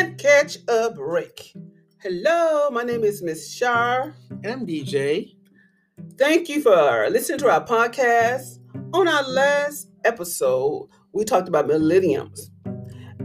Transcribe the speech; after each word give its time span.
Can't 0.00 0.16
catch 0.16 0.56
a 0.66 0.90
break. 0.90 1.52
Hello, 1.98 2.70
my 2.70 2.82
name 2.82 3.04
is 3.04 3.22
Miss 3.22 3.52
Shar. 3.52 4.14
And 4.30 4.46
I'm 4.46 4.66
DJ. 4.66 5.36
Thank 6.16 6.48
you 6.48 6.62
for 6.62 6.72
uh, 7.04 7.10
listening 7.10 7.36
to 7.40 7.50
our 7.50 7.62
podcast. 7.62 8.60
On 8.94 9.06
our 9.06 9.22
last 9.28 9.90
episode, 10.06 10.88
we 11.12 11.22
talked 11.24 11.48
about 11.48 11.66
millenniums. 11.66 12.50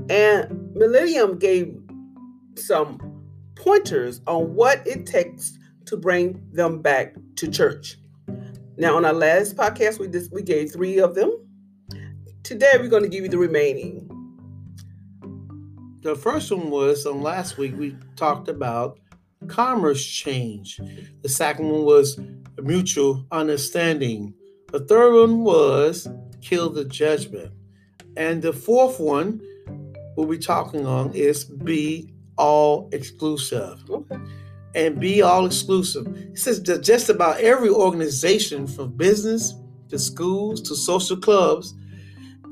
And 0.10 0.70
Millennium 0.75 1.39
gave 1.39 1.80
some 2.56 3.00
pointers 3.55 4.20
on 4.28 4.54
what 4.54 4.86
it 4.86 5.05
takes 5.05 5.57
to 5.86 5.96
bring 5.96 6.46
them 6.52 6.82
back 6.82 7.16
to 7.38 7.50
church. 7.50 7.96
Now, 8.76 8.98
on 8.98 9.05
our 9.05 9.14
last 9.14 9.55
podcast, 9.55 9.98
we 9.98 10.10
just 10.10 10.30
we 10.34 10.42
gave 10.42 10.73
three 10.73 11.00
of 11.00 11.16
them. 11.16 11.32
Today, 12.44 12.73
we're 12.78 12.89
going 12.89 13.04
to 13.04 13.10
give 13.10 13.23
you 13.23 13.29
the 13.29 13.37
remaining. 13.37 14.04
The 16.05 16.15
first 16.15 16.51
one 16.51 16.69
was 16.69 17.07
on 17.07 17.23
last 17.23 17.57
week. 17.57 17.75
We 17.75 17.97
talked 18.15 18.47
about 18.47 19.00
commerce 19.47 20.05
change. 20.05 20.79
The 21.23 21.29
second 21.29 21.68
one 21.68 21.83
was 21.83 22.19
mutual 22.61 23.25
understanding. 23.31 24.36
The 24.71 24.81
third 24.81 25.19
one 25.19 25.43
was 25.43 26.07
kill 26.41 26.69
the 26.69 26.86
judgment. 26.86 27.54
And 28.15 28.39
the 28.39 28.54
fourth 28.54 29.00
one 29.00 29.41
we'll 30.15 30.28
be 30.28 30.37
talking 30.37 30.86
on 30.86 31.11
is 31.15 31.43
be 31.43 32.14
all 32.38 32.88
exclusive. 32.92 33.83
Okay. 33.89 34.19
And 34.75 35.00
be 35.00 35.23
all 35.23 35.47
exclusive. 35.47 36.06
It 36.16 36.38
says 36.38 36.61
that 36.61 36.83
just 36.83 37.09
about 37.09 37.39
every 37.39 37.69
organization 37.69 38.67
from 38.67 38.92
business 38.92 39.56
to 39.89 39.97
schools 39.97 40.61
to 40.69 40.75
social 40.75 41.17
clubs, 41.17 41.73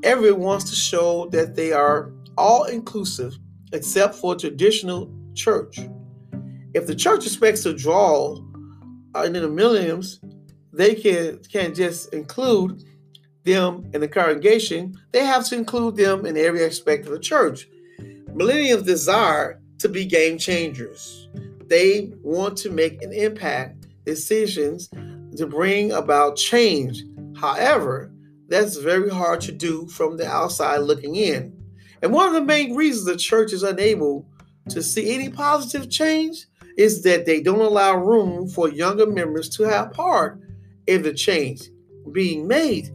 everyone 0.02 0.40
wants 0.40 0.70
to 0.70 0.74
show 0.74 1.28
that 1.30 1.54
they 1.54 1.70
are 1.70 2.10
all 2.36 2.64
inclusive 2.64 3.38
except 3.74 4.14
for 4.14 4.34
traditional 4.34 5.12
church. 5.34 5.80
If 6.72 6.86
the 6.86 6.94
church 6.94 7.26
expects 7.26 7.62
to 7.64 7.74
draw 7.74 8.38
uh, 9.14 9.22
in 9.22 9.34
the 9.34 9.48
millenniums, 9.48 10.20
they 10.72 10.94
can 10.94 11.40
can't 11.52 11.76
just 11.76 12.12
include 12.14 12.82
them 13.44 13.88
in 13.92 14.00
the 14.00 14.08
congregation, 14.08 14.98
they 15.12 15.24
have 15.24 15.46
to 15.46 15.56
include 15.56 15.96
them 15.96 16.24
in 16.24 16.36
every 16.36 16.64
aspect 16.64 17.06
of 17.06 17.12
the 17.12 17.18
church. 17.18 17.68
Millennials 18.30 18.84
desire 18.84 19.60
to 19.78 19.88
be 19.88 20.06
game 20.06 20.38
changers. 20.38 21.28
They 21.66 22.12
want 22.22 22.56
to 22.58 22.70
make 22.70 23.02
an 23.02 23.12
impact, 23.12 23.86
decisions 24.04 24.88
to 25.36 25.46
bring 25.46 25.92
about 25.92 26.36
change. 26.36 27.04
However, 27.36 28.12
that's 28.48 28.76
very 28.76 29.10
hard 29.10 29.40
to 29.42 29.52
do 29.52 29.86
from 29.88 30.16
the 30.16 30.26
outside 30.26 30.78
looking 30.78 31.16
in. 31.16 31.53
And 32.04 32.12
one 32.12 32.26
of 32.26 32.34
the 32.34 32.42
main 32.42 32.74
reasons 32.74 33.06
the 33.06 33.16
church 33.16 33.54
is 33.54 33.62
unable 33.62 34.28
to 34.68 34.82
see 34.82 35.14
any 35.14 35.30
positive 35.30 35.88
change 35.88 36.44
is 36.76 37.02
that 37.04 37.24
they 37.24 37.40
don't 37.40 37.62
allow 37.62 37.96
room 37.96 38.46
for 38.46 38.68
younger 38.68 39.06
members 39.06 39.48
to 39.56 39.62
have 39.62 39.94
part 39.94 40.38
in 40.86 41.00
the 41.00 41.14
change 41.14 41.62
being 42.12 42.46
made. 42.46 42.90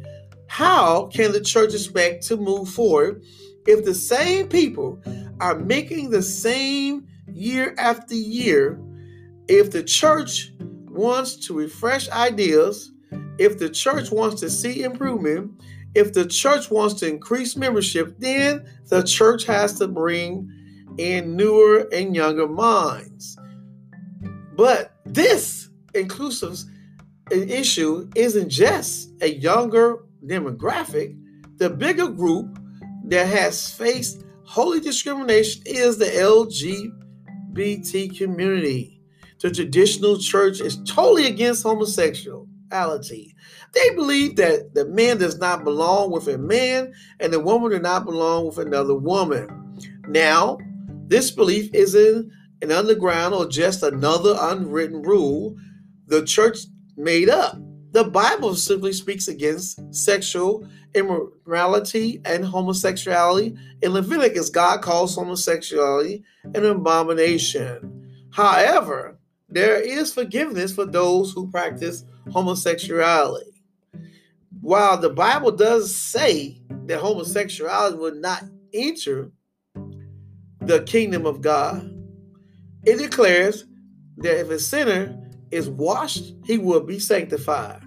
How 0.45 1.07
can 1.07 1.31
the 1.31 1.41
church 1.41 1.73
expect 1.73 2.27
to 2.27 2.37
move 2.37 2.69
forward 2.69 3.23
if 3.65 3.83
the 3.83 3.95
same 3.95 4.47
people 4.47 5.01
are 5.39 5.57
making 5.57 6.11
the 6.11 6.21
same 6.21 7.07
year 7.33 7.73
after 7.79 8.13
year? 8.13 8.79
If 9.47 9.71
the 9.71 9.81
church 9.81 10.53
wants 10.59 11.35
to 11.47 11.55
refresh 11.55 12.11
ideas, 12.11 12.91
if 13.39 13.57
the 13.57 13.71
church 13.71 14.11
wants 14.11 14.39
to 14.41 14.51
see 14.51 14.83
improvement, 14.83 15.59
if 15.95 16.13
the 16.13 16.25
church 16.25 16.69
wants 16.69 16.95
to 16.95 17.07
increase 17.07 17.55
membership, 17.55 18.15
then 18.19 18.65
the 18.87 19.03
church 19.03 19.45
has 19.45 19.77
to 19.79 19.87
bring 19.87 20.51
in 20.97 21.35
newer 21.35 21.87
and 21.91 22.15
younger 22.15 22.47
minds. 22.47 23.37
But 24.55 24.93
this 25.05 25.69
inclusive 25.93 26.59
uh, 27.31 27.35
issue 27.35 28.09
isn't 28.15 28.49
just 28.49 29.11
a 29.21 29.33
younger 29.33 30.03
demographic, 30.25 31.17
the 31.57 31.69
bigger 31.69 32.09
group 32.09 32.59
that 33.05 33.27
has 33.27 33.71
faced 33.71 34.23
holy 34.43 34.79
discrimination 34.79 35.63
is 35.65 35.97
the 35.97 36.05
LGBT 36.05 38.17
community. 38.17 39.01
The 39.39 39.51
traditional 39.51 40.17
church 40.17 40.59
is 40.59 40.77
totally 40.83 41.27
against 41.27 41.63
homosexuality. 41.63 43.35
They 43.73 43.89
believe 43.91 44.35
that 44.37 44.73
the 44.73 44.85
man 44.85 45.17
does 45.17 45.37
not 45.37 45.63
belong 45.63 46.11
with 46.11 46.27
a 46.27 46.37
man 46.37 46.93
and 47.19 47.31
the 47.31 47.39
woman 47.39 47.71
does 47.71 47.81
not 47.81 48.05
belong 48.05 48.47
with 48.47 48.57
another 48.57 48.95
woman. 48.95 49.77
Now, 50.07 50.57
this 51.07 51.31
belief 51.31 51.69
isn't 51.73 52.31
an 52.61 52.71
underground 52.71 53.33
or 53.33 53.47
just 53.47 53.83
another 53.83 54.35
unwritten 54.39 55.01
rule 55.01 55.55
the 56.07 56.25
church 56.25 56.59
made 56.97 57.29
up. 57.29 57.57
The 57.91 58.03
Bible 58.03 58.55
simply 58.55 58.93
speaks 58.93 59.27
against 59.27 59.79
sexual 59.93 60.67
immorality 60.93 62.21
and 62.25 62.43
homosexuality. 62.45 63.55
In 63.81 63.93
Leviticus, 63.93 64.49
God 64.49 64.81
calls 64.81 65.15
homosexuality 65.15 66.23
an 66.43 66.65
abomination. 66.65 68.27
However, 68.31 69.17
there 69.47 69.79
is 69.79 70.13
forgiveness 70.13 70.73
for 70.73 70.85
those 70.85 71.31
who 71.31 71.49
practice 71.49 72.05
homosexuality. 72.31 73.48
While 74.61 74.97
the 74.97 75.09
Bible 75.09 75.51
does 75.51 75.95
say 75.95 76.61
that 76.85 76.99
homosexuality 76.99 77.97
will 77.97 78.15
not 78.15 78.43
enter 78.73 79.31
the 80.61 80.83
kingdom 80.83 81.25
of 81.25 81.41
God, 81.41 81.89
it 82.85 82.97
declares 82.97 83.65
that 84.17 84.39
if 84.39 84.49
a 84.49 84.59
sinner 84.59 85.17
is 85.51 85.69
washed, 85.69 86.33
he 86.45 86.57
will 86.57 86.81
be 86.81 86.99
sanctified 86.99 87.81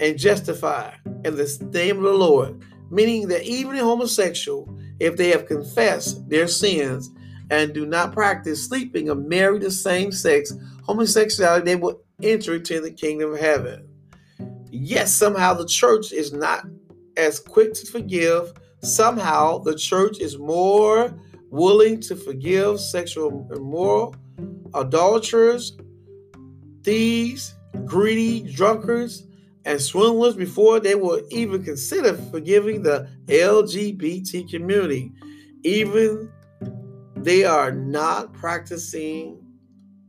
and 0.00 0.18
justified 0.18 0.98
in 1.24 1.36
the 1.36 1.68
name 1.72 1.98
of 1.98 2.02
the 2.04 2.12
Lord. 2.12 2.62
Meaning 2.90 3.28
that 3.28 3.44
even 3.44 3.76
a 3.76 3.84
homosexual, 3.84 4.68
if 5.00 5.16
they 5.16 5.28
have 5.28 5.46
confessed 5.46 6.28
their 6.28 6.48
sins 6.48 7.10
and 7.50 7.74
do 7.74 7.84
not 7.84 8.12
practice 8.12 8.66
sleeping 8.66 9.10
or 9.10 9.16
marry 9.16 9.58
the 9.58 9.70
same 9.70 10.12
sex 10.12 10.52
homosexuality, 10.84 11.64
they 11.64 11.76
will 11.76 12.00
enter 12.22 12.54
into 12.54 12.80
the 12.80 12.90
kingdom 12.90 13.32
of 13.32 13.40
heaven. 13.40 13.88
Yes, 14.70 15.12
somehow 15.12 15.54
the 15.54 15.66
church 15.66 16.12
is 16.12 16.32
not 16.32 16.66
as 17.16 17.40
quick 17.40 17.74
to 17.74 17.86
forgive. 17.86 18.52
Somehow 18.82 19.58
the 19.58 19.74
church 19.74 20.20
is 20.20 20.38
more 20.38 21.14
willing 21.50 22.00
to 22.00 22.16
forgive 22.16 22.80
sexual 22.80 23.48
immoral, 23.54 24.14
idolaters, 24.74 25.76
thieves, 26.82 27.54
greedy, 27.84 28.42
drunkards, 28.52 29.26
and 29.64 29.80
swindlers 29.80 30.36
before 30.36 30.78
they 30.78 30.94
will 30.94 31.20
even 31.30 31.62
consider 31.64 32.14
forgiving 32.14 32.82
the 32.82 33.08
LGBT 33.26 34.48
community. 34.48 35.12
Even 35.64 36.30
they 37.16 37.44
are 37.44 37.72
not 37.72 38.32
practicing, 38.32 39.38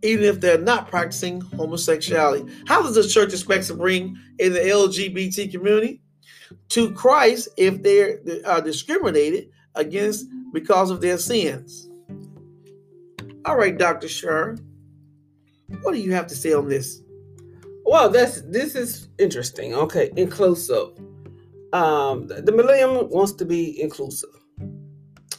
even 0.03 0.25
if 0.25 0.39
they're 0.39 0.57
not 0.57 0.89
practicing 0.89 1.41
homosexuality. 1.41 2.51
How 2.67 2.81
does 2.81 2.95
the 2.95 3.07
church 3.07 3.33
expect 3.33 3.67
to 3.67 3.73
bring 3.73 4.17
in 4.39 4.53
the 4.53 4.59
LGBT 4.59 5.51
community 5.51 6.01
to 6.69 6.91
Christ 6.91 7.49
if 7.57 7.81
they 7.81 8.43
are 8.43 8.61
discriminated 8.61 9.49
against 9.75 10.27
because 10.53 10.91
of 10.91 11.01
their 11.01 11.17
sins? 11.17 11.89
All 13.45 13.57
right, 13.57 13.77
Dr. 13.77 14.07
Shar, 14.07 14.57
what 15.81 15.93
do 15.93 15.99
you 15.99 16.13
have 16.13 16.27
to 16.27 16.35
say 16.35 16.53
on 16.53 16.67
this? 16.67 17.01
Well, 17.85 18.09
that's 18.09 18.41
this 18.41 18.75
is 18.75 19.07
interesting. 19.17 19.73
Okay, 19.73 20.09
in 20.11 20.17
inclusive. 20.17 20.89
Um, 21.73 22.27
the 22.27 22.51
millennium 22.53 23.09
wants 23.09 23.33
to 23.33 23.45
be 23.45 23.81
inclusive, 23.81 24.29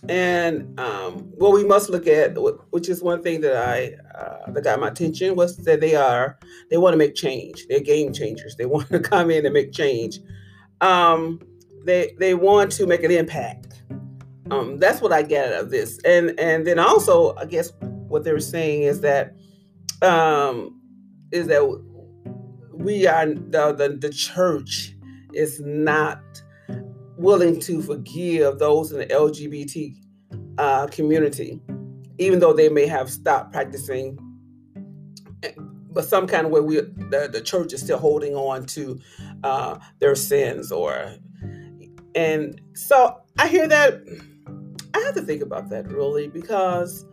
and 0.08 0.78
um, 0.78 1.14
what 1.36 1.52
we 1.52 1.64
must 1.64 1.90
look 1.90 2.06
at, 2.06 2.36
which 2.70 2.88
is 2.88 3.02
one 3.02 3.22
thing 3.22 3.40
that 3.40 3.56
I 3.56 3.96
uh, 4.16 4.50
that 4.52 4.64
got 4.64 4.80
my 4.80 4.88
attention, 4.88 5.34
was 5.34 5.56
that 5.58 5.80
they 5.80 5.96
are 5.96 6.38
they 6.70 6.76
want 6.76 6.92
to 6.92 6.98
make 6.98 7.14
change. 7.14 7.66
They're 7.68 7.80
game 7.80 8.12
changers. 8.12 8.56
They 8.56 8.66
want 8.74 8.88
to 8.90 9.00
come 9.00 9.30
in 9.30 9.44
and 9.44 9.52
make 9.52 9.72
change. 9.72 10.20
Um, 10.80 11.40
they 11.84 12.14
they 12.18 12.34
want 12.34 12.70
to 12.72 12.86
make 12.86 13.02
an 13.02 13.10
impact. 13.10 13.82
Um, 14.50 14.78
that's 14.78 15.02
what 15.02 15.12
I 15.12 15.22
get 15.22 15.52
out 15.52 15.64
of 15.64 15.70
this, 15.70 15.98
and 16.04 16.38
and 16.38 16.66
then 16.66 16.78
also 16.78 17.34
I 17.36 17.44
guess 17.44 17.72
what 17.80 18.24
they 18.24 18.32
were 18.32 18.40
saying 18.40 18.82
is 18.82 19.00
that 19.00 19.34
um, 20.02 20.80
is 21.32 21.48
that 21.48 21.64
we 22.72 23.06
are 23.06 23.26
the, 23.26 23.72
the, 23.72 23.98
the 24.00 24.10
church 24.10 24.94
is 25.34 25.60
not 25.60 26.20
willing 27.18 27.58
to 27.60 27.82
forgive 27.82 28.58
those 28.58 28.92
in 28.92 28.98
the 28.98 29.06
LGBT 29.06 29.96
uh, 30.56 30.86
community, 30.86 31.60
even 32.18 32.38
though 32.38 32.52
they 32.52 32.68
may 32.68 32.86
have 32.86 33.10
stopped 33.10 33.52
practicing. 33.52 34.18
But 35.90 36.04
some 36.04 36.26
kind 36.26 36.46
of 36.46 36.52
way, 36.52 36.60
we 36.60 36.76
the, 36.76 37.28
the 37.30 37.40
church 37.40 37.72
is 37.72 37.82
still 37.82 37.98
holding 37.98 38.34
on 38.34 38.66
to 38.66 39.00
uh, 39.42 39.78
their 39.98 40.14
sins, 40.14 40.70
or 40.70 41.14
and 42.14 42.60
so 42.74 43.20
I 43.38 43.48
hear 43.48 43.66
that. 43.68 44.02
I 44.94 45.00
have 45.00 45.14
to 45.14 45.22
think 45.22 45.42
about 45.42 45.68
that 45.70 45.90
really 45.90 46.28
because 46.28 47.04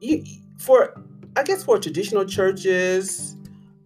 you, 0.00 0.24
for 0.58 0.94
I 1.36 1.42
guess 1.42 1.64
for 1.64 1.78
traditional 1.78 2.24
churches, 2.24 3.36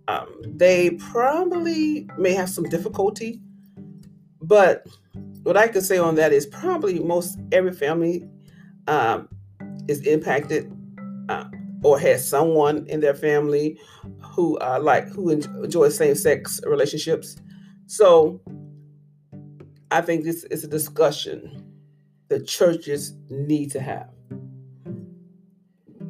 um, 0.09 0.29
they 0.45 0.91
probably 0.91 2.09
may 2.19 2.33
have 2.33 2.49
some 2.49 2.65
difficulty. 2.65 3.41
But 4.43 4.87
what 5.43 5.57
I 5.57 5.69
could 5.69 5.85
say 5.85 5.99
on 5.99 6.17
that 6.17 6.33
is 6.33 6.47
probably 6.47 6.99
most 6.99 7.39
every 7.53 7.73
family 7.73 8.29
um, 8.89 9.29
is 9.89 10.01
impacted 10.07 10.73
uh, 11.29 11.45
or 11.83 11.99
has 11.99 12.29
someone 12.29 12.87
in 12.89 13.01
their 13.01 13.15
family 13.15 13.79
who 14.21 14.59
uh, 14.59 14.79
like 14.83 15.09
who 15.09 15.31
enjoy 15.31 15.89
same-sex 15.89 16.61
relationships. 16.67 17.37
So 17.87 18.41
I 19.91 20.01
think 20.01 20.25
this 20.25 20.45
is 20.45 20.65
a 20.65 20.69
discussion 20.69 21.63
the 22.29 22.41
churches 22.41 23.15
need 23.31 23.71
to 23.71 23.81
have. 23.81 24.11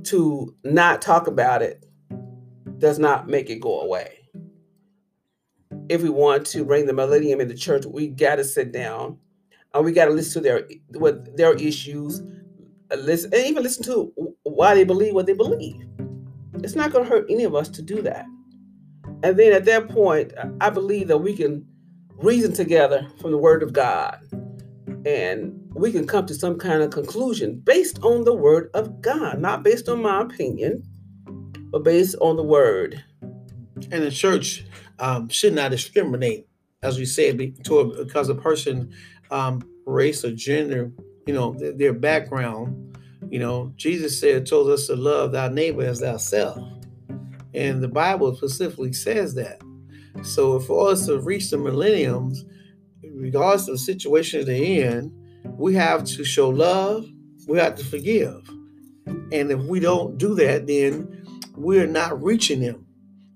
To 0.05 0.55
not 0.65 1.03
talk 1.03 1.27
about 1.27 1.63
it 1.63 1.85
does 2.79 2.99
not 2.99 3.29
make 3.29 3.51
it 3.51 3.61
go 3.61 3.81
away. 3.81 4.19
If 5.89 6.03
we 6.03 6.11
want 6.11 6.47
to 6.49 6.65
bring 6.65 6.87
the 6.87 6.93
millennium 6.93 7.41
in 7.41 7.49
the 7.49 7.55
church, 7.55 7.85
we 7.87 8.09
got 8.09 8.37
to 8.37 8.45
sit 8.45 8.73
down 8.73 9.19
and 9.75 9.85
we 9.85 9.93
got 9.93 10.07
to 10.07 10.11
listen 10.11 10.43
to 10.43 10.49
their 10.49 10.69
what 10.95 11.37
their 11.37 11.55
issues, 11.55 12.23
listen 12.97 13.33
and 13.33 13.45
even 13.47 13.63
listen 13.63 13.85
to 13.85 14.13
why 14.43 14.75
they 14.75 14.85
believe 14.85 15.15
what 15.15 15.27
they 15.27 15.35
believe. 15.35 15.87
It's 16.55 16.75
not 16.75 16.93
going 16.93 17.05
to 17.05 17.11
hurt 17.11 17.27
any 17.31 17.45
of 17.45 17.55
us 17.55 17.69
to 17.71 17.83
do 17.83 18.03
that. 18.03 18.25
And 19.23 19.39
then 19.39 19.53
at 19.53 19.65
that 19.67 19.89
point, 19.89 20.33
I 20.61 20.71
believe 20.71 21.09
that 21.09 21.19
we 21.19 21.35
can 21.35 21.67
reason 22.17 22.53
together 22.53 23.07
from 23.21 23.31
the 23.31 23.39
Word 23.39 23.63
of 23.63 23.73
God 23.73 24.19
and 25.07 25.61
we 25.75 25.93
can 25.93 26.07
come 26.07 26.27
to 26.27 26.35
some 26.35 26.59
kind 26.59 26.83
of 26.83 26.91
conclusion 26.91 27.61
based 27.61 28.03
on 28.03 28.25
the 28.25 28.35
Word 28.35 28.71
of 28.75 29.01
God, 29.01 29.39
not 29.39 29.63
based 29.63 29.89
on 29.89 30.03
my 30.03 30.23
opinion, 30.23 30.83
but 31.71 31.85
based 31.85 32.17
on 32.21 32.37
the 32.37 32.43
Word. 32.43 33.05
And 33.91 34.03
the 34.03 34.11
church 34.11 34.65
um, 34.99 35.29
should 35.29 35.55
not 35.55 35.71
discriminate, 35.71 36.47
as 36.83 36.99
we 36.99 37.05
said, 37.05 37.37
because 37.37 38.29
a 38.29 38.35
person, 38.35 38.93
um, 39.31 39.63
race 39.87 40.25
or 40.25 40.33
gender, 40.33 40.93
you 41.27 41.35
know, 41.35 41.55
their, 41.55 41.73
their 41.73 41.93
background. 41.93 42.99
You 43.31 43.41
know, 43.41 43.73
Jesus 43.77 44.21
said, 44.21 44.47
told 44.47 44.71
us 44.71 44.87
to 44.87 44.95
love 44.95 45.33
thy 45.33 45.49
neighbor 45.49 45.83
as 45.83 46.01
thyself. 46.01 46.59
And 47.55 47.83
the 47.83 47.89
Bible 47.89 48.37
specifically 48.37 48.93
says 48.93 49.35
that. 49.35 49.61
So 50.23 50.61
for 50.61 50.91
us 50.91 51.07
to 51.07 51.19
reach 51.19 51.51
the 51.51 51.59
millenniums, 51.59 52.45
regardless 53.03 53.69
of 53.69 53.75
the 53.75 53.79
situation 53.79 54.45
they're 54.45 54.63
in, 54.63 55.13
we 55.57 55.75
have 55.75 56.05
to 56.05 56.25
show 56.25 56.49
love, 56.49 57.07
we 57.49 57.59
have 57.59 57.75
to 57.77 57.85
forgive. 57.85 58.49
And 59.07 59.51
if 59.51 59.61
we 59.61 59.81
don't 59.81 60.19
do 60.19 60.35
that, 60.37 60.67
then 60.67 61.25
we're 61.57 61.87
not 61.87 62.23
reaching 62.23 62.61
them. 62.61 62.86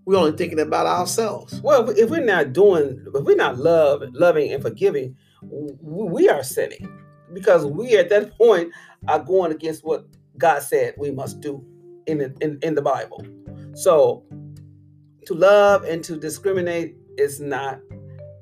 We're 0.06 0.18
only 0.18 0.36
thinking 0.36 0.60
about 0.60 0.86
ourselves. 0.86 1.60
Well, 1.62 1.90
if 1.90 2.10
we're 2.10 2.24
not 2.24 2.52
doing, 2.52 3.04
if 3.14 3.24
we're 3.24 3.36
not 3.36 3.58
love, 3.58 4.02
loving 4.12 4.52
and 4.52 4.62
forgiving, 4.62 5.16
we 5.42 6.28
are 6.28 6.42
sinning 6.42 6.88
because 7.32 7.66
we 7.66 7.96
at 7.96 8.08
that 8.10 8.36
point 8.38 8.72
are 9.08 9.20
going 9.20 9.52
against 9.52 9.84
what 9.84 10.06
God 10.38 10.62
said 10.62 10.94
we 10.96 11.10
must 11.10 11.40
do 11.40 11.64
in 12.06 12.18
the, 12.18 12.34
in, 12.40 12.58
in 12.62 12.74
the 12.74 12.82
Bible. 12.82 13.24
So 13.74 14.24
to 15.26 15.34
love 15.34 15.84
and 15.84 16.02
to 16.04 16.16
discriminate 16.16 16.96
is 17.18 17.40
not 17.40 17.80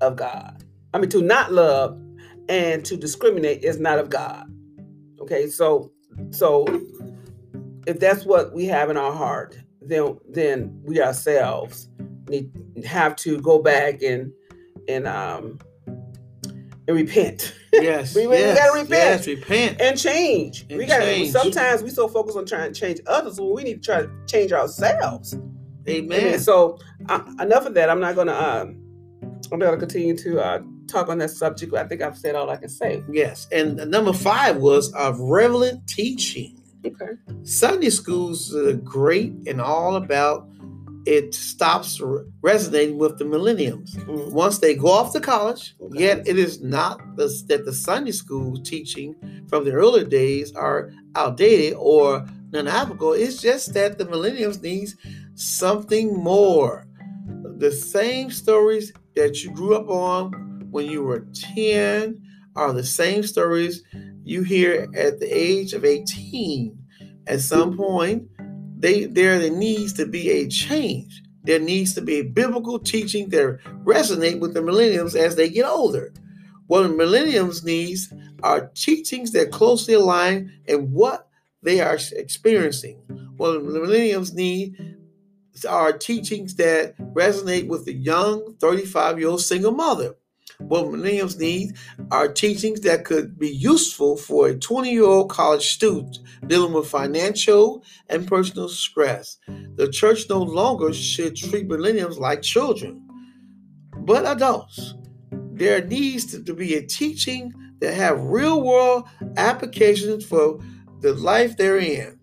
of 0.00 0.16
God. 0.16 0.64
I 0.94 0.98
mean, 0.98 1.10
to 1.10 1.22
not 1.22 1.52
love 1.52 2.00
and 2.48 2.84
to 2.84 2.96
discriminate 2.96 3.64
is 3.64 3.78
not 3.78 3.98
of 3.98 4.10
God. 4.10 4.46
Okay, 5.20 5.48
so 5.48 5.92
so 6.30 6.64
if 7.86 7.98
that's 8.00 8.24
what 8.24 8.52
we 8.52 8.66
have 8.66 8.90
in 8.90 8.96
our 8.96 9.12
heart, 9.12 9.58
then 9.88 10.18
then 10.28 10.80
we 10.84 11.00
ourselves 11.00 11.88
need 12.28 12.50
have 12.84 13.16
to 13.16 13.40
go 13.40 13.60
back 13.60 14.02
and 14.02 14.32
and 14.88 15.06
um 15.06 15.58
and 16.86 16.96
repent. 16.96 17.54
Yes, 17.72 18.14
we, 18.16 18.22
yes, 18.22 18.54
we 18.54 18.60
gotta 18.60 18.72
repent. 18.72 18.90
Yes, 18.90 19.26
repent 19.26 19.80
and 19.80 19.98
change. 19.98 20.66
And 20.68 20.78
we 20.78 20.86
got 20.86 21.00
change. 21.00 21.30
sometimes 21.30 21.82
we 21.82 21.90
so 21.90 22.08
focused 22.08 22.36
on 22.36 22.46
trying 22.46 22.72
to 22.72 22.78
change 22.78 23.00
others 23.06 23.40
when 23.40 23.54
we 23.54 23.62
need 23.62 23.82
to 23.82 23.86
try 23.86 24.02
to 24.02 24.10
change 24.26 24.52
ourselves. 24.52 25.34
Amen. 25.88 26.20
Amen. 26.20 26.38
So 26.38 26.78
uh, 27.08 27.22
enough 27.40 27.66
of 27.66 27.74
that. 27.74 27.90
I'm 27.90 28.00
not 28.00 28.14
gonna 28.14 28.34
um 28.34 28.82
I'm 29.52 29.58
gonna 29.58 29.76
continue 29.76 30.16
to 30.16 30.40
uh 30.40 30.60
talk 30.86 31.08
on 31.08 31.18
that 31.18 31.30
subject. 31.30 31.74
I 31.74 31.86
think 31.86 32.02
I've 32.02 32.16
said 32.16 32.34
all 32.34 32.50
I 32.50 32.56
can 32.56 32.68
say. 32.68 33.02
Yes, 33.10 33.46
and 33.52 33.76
number 33.90 34.12
five 34.12 34.56
was 34.56 34.92
of 34.94 35.18
relevant 35.20 35.86
teaching. 35.86 36.57
Okay. 36.84 37.12
Sunday 37.42 37.90
schools 37.90 38.54
are 38.54 38.74
great 38.74 39.32
and 39.46 39.60
all 39.60 39.96
about 39.96 40.48
it 41.06 41.34
stops 41.34 42.00
resonating 42.42 42.98
with 42.98 43.16
the 43.18 43.24
millenniums. 43.24 43.94
Mhm. 43.96 44.30
Once 44.32 44.58
they 44.58 44.74
go 44.74 44.88
off 44.88 45.12
to 45.14 45.20
college, 45.20 45.74
Okay. 45.80 46.00
yet 46.04 46.28
it 46.28 46.38
is 46.38 46.60
not 46.60 47.00
the, 47.16 47.28
that 47.48 47.64
the 47.64 47.72
Sunday 47.72 48.12
school 48.12 48.56
teaching 48.62 49.14
from 49.48 49.64
the 49.64 49.72
earlier 49.72 50.04
days 50.04 50.52
are 50.52 50.90
outdated 51.14 51.74
or 51.78 52.26
non-applicable. 52.52 53.14
It's 53.14 53.40
just 53.40 53.72
that 53.74 53.96
the 53.98 54.04
millenniums 54.04 54.60
needs 54.62 54.96
something 55.34 56.12
more. 56.14 56.86
The 57.58 57.72
same 57.72 58.30
stories 58.30 58.92
that 59.16 59.42
you 59.42 59.50
grew 59.50 59.74
up 59.74 59.88
on 59.88 60.32
when 60.70 60.86
you 60.86 61.02
were 61.02 61.26
10 61.32 62.20
are 62.58 62.72
the 62.72 62.84
same 62.84 63.22
stories 63.22 63.84
you 64.24 64.42
hear 64.42 64.88
at 64.94 65.20
the 65.20 65.26
age 65.26 65.72
of 65.72 65.84
18. 65.84 66.76
At 67.28 67.40
some 67.40 67.76
point, 67.76 68.28
they 68.78 69.04
there 69.04 69.38
needs 69.50 69.92
to 69.94 70.06
be 70.06 70.30
a 70.30 70.48
change. 70.48 71.22
There 71.44 71.60
needs 71.60 71.94
to 71.94 72.02
be 72.02 72.22
biblical 72.22 72.78
teaching 72.78 73.28
that 73.30 73.58
resonate 73.84 74.40
with 74.40 74.54
the 74.54 74.62
millenniums 74.62 75.14
as 75.14 75.36
they 75.36 75.48
get 75.48 75.64
older. 75.64 76.12
What 76.66 76.82
the 76.82 76.88
millenniums 76.90 77.64
needs 77.64 78.12
are 78.42 78.70
teachings 78.74 79.32
that 79.32 79.52
closely 79.52 79.94
align 79.94 80.52
and 80.66 80.92
what 80.92 81.28
they 81.62 81.80
are 81.80 81.98
experiencing. 82.12 82.98
What 83.36 83.52
the 83.52 83.60
millenniums 83.60 84.34
need 84.34 84.96
are 85.68 85.92
teachings 85.92 86.56
that 86.56 86.96
resonate 87.14 87.68
with 87.68 87.84
the 87.84 87.94
young 87.94 88.54
35 88.60 89.18
year 89.18 89.28
old 89.28 89.40
single 89.40 89.72
mother. 89.72 90.14
What 90.60 90.86
millennials 90.86 91.38
need 91.38 91.76
are 92.10 92.26
teachings 92.26 92.80
that 92.80 93.04
could 93.04 93.38
be 93.38 93.48
useful 93.48 94.16
for 94.16 94.48
a 94.48 94.58
20 94.58 94.90
year 94.90 95.04
old 95.04 95.30
college 95.30 95.74
student 95.74 96.18
dealing 96.48 96.72
with 96.72 96.88
financial 96.88 97.84
and 98.08 98.26
personal 98.26 98.68
stress. 98.68 99.38
The 99.76 99.88
church 99.88 100.28
no 100.28 100.42
longer 100.42 100.92
should 100.92 101.36
treat 101.36 101.68
millennials 101.68 102.18
like 102.18 102.42
children, 102.42 103.08
but 103.98 104.26
adults. 104.26 104.94
There 105.30 105.84
needs 105.84 106.42
to, 106.42 106.54
be 106.54 106.74
a 106.74 106.86
teaching 106.86 107.52
that 107.80 107.94
have 107.94 108.20
real 108.20 108.60
world 108.62 109.08
applications 109.36 110.24
for 110.24 110.58
the 111.00 111.14
life 111.14 111.56
they're 111.56 111.78
in. 111.78 112.18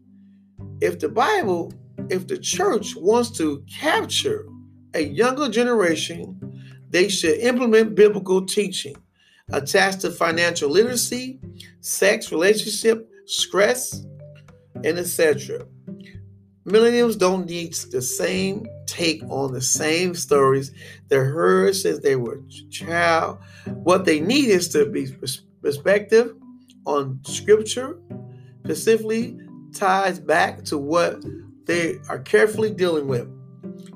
If 0.82 1.00
the 1.00 1.10
Bible, 1.10 1.72
if 2.10 2.27
the 2.27 2.38
church 2.38 2.96
wants 2.98 3.32
to 3.38 3.63
capture 3.80 4.46
a 4.94 5.01
younger 5.01 5.50
generation, 5.50 6.45
they 6.89 7.10
should 7.10 7.39
implement 7.39 7.96
biblical 7.96 8.46
teaching 8.46 8.96
attached 9.51 10.01
to 10.01 10.12
financial 10.12 10.70
literacy, 10.70 11.39
sex, 11.82 12.32
relationship, 12.32 13.10
stress, 13.25 14.06
and 14.84 14.98
etc. 14.98 15.65
Millennials 16.68 17.18
don't 17.18 17.46
need 17.46 17.74
the 17.92 18.01
same 18.01 18.65
take 18.88 19.22
on 19.30 19.54
the 19.54 19.62
same 19.62 20.15
stories 20.15 20.72
they 21.10 21.18
heard 21.18 21.75
since 21.75 22.00
they 22.00 22.15
were 22.15 22.42
child. 22.72 23.38
What 23.65 24.06
they 24.06 24.20
need 24.20 24.50
is 24.50 24.70
to 24.70 24.86
be 24.86 25.12
perspective 25.62 26.36
on 26.86 27.20
scripture, 27.24 28.00
specifically 28.63 29.39
ties 29.74 30.20
back 30.20 30.63
to 30.65 30.77
what 30.77 31.24
they 31.65 32.00
are 32.10 32.20
carefully 32.20 32.72
dealing 32.72 33.08
with. 33.08 33.27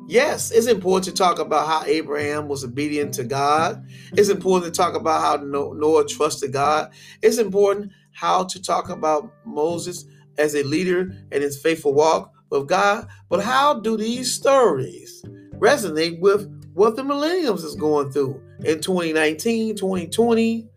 Yes, 0.08 0.52
it's 0.52 0.68
important 0.68 1.06
to 1.06 1.12
talk 1.24 1.40
about 1.40 1.68
how 1.68 1.84
Abraham 1.86 2.50
was 2.50 2.66
obedient 2.66 3.14
to 3.16 3.26
God. 3.26 3.86
It's 4.14 4.30
important 4.30 4.74
to 4.74 4.78
talk 4.78 4.96
about 4.96 5.22
how 5.22 5.44
No- 5.44 5.74
Noah 5.74 6.08
trusted 6.08 6.54
God. 6.54 6.92
It's 7.24 7.40
important 7.40 7.92
how 8.14 8.46
to 8.46 8.62
talk 8.62 8.90
about 8.90 9.34
Moses 9.46 10.06
as 10.38 10.56
a 10.56 10.64
leader 10.64 11.14
and 11.32 11.44
his 11.44 11.62
faithful 11.62 11.94
walk 11.96 12.34
with 12.52 12.68
God. 12.68 13.08
But 13.30 13.44
how 13.44 13.80
do 13.80 13.98
these 13.98 14.34
stories 14.34 15.24
resonate 15.60 16.20
with 16.20 16.52
what 16.74 16.98
the 16.98 17.04
millenniums 17.06 17.64
is 17.64 17.76
going 17.76 18.12
through 18.12 18.42
in 18.66 18.82
2019, 18.82 19.78
2020? 19.78 20.68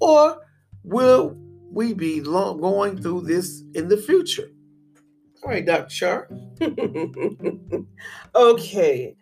Or 0.00 0.38
will 0.84 1.36
we 1.72 1.94
be 1.94 2.22
long, 2.22 2.60
going 2.60 3.02
through 3.02 3.22
this 3.22 3.64
in 3.74 3.88
the 3.88 3.98
future? 3.98 4.51
All 5.42 5.50
right, 5.50 5.64
Dr. 5.64 5.90
Sharp. 5.90 6.32
okay. 8.34 9.16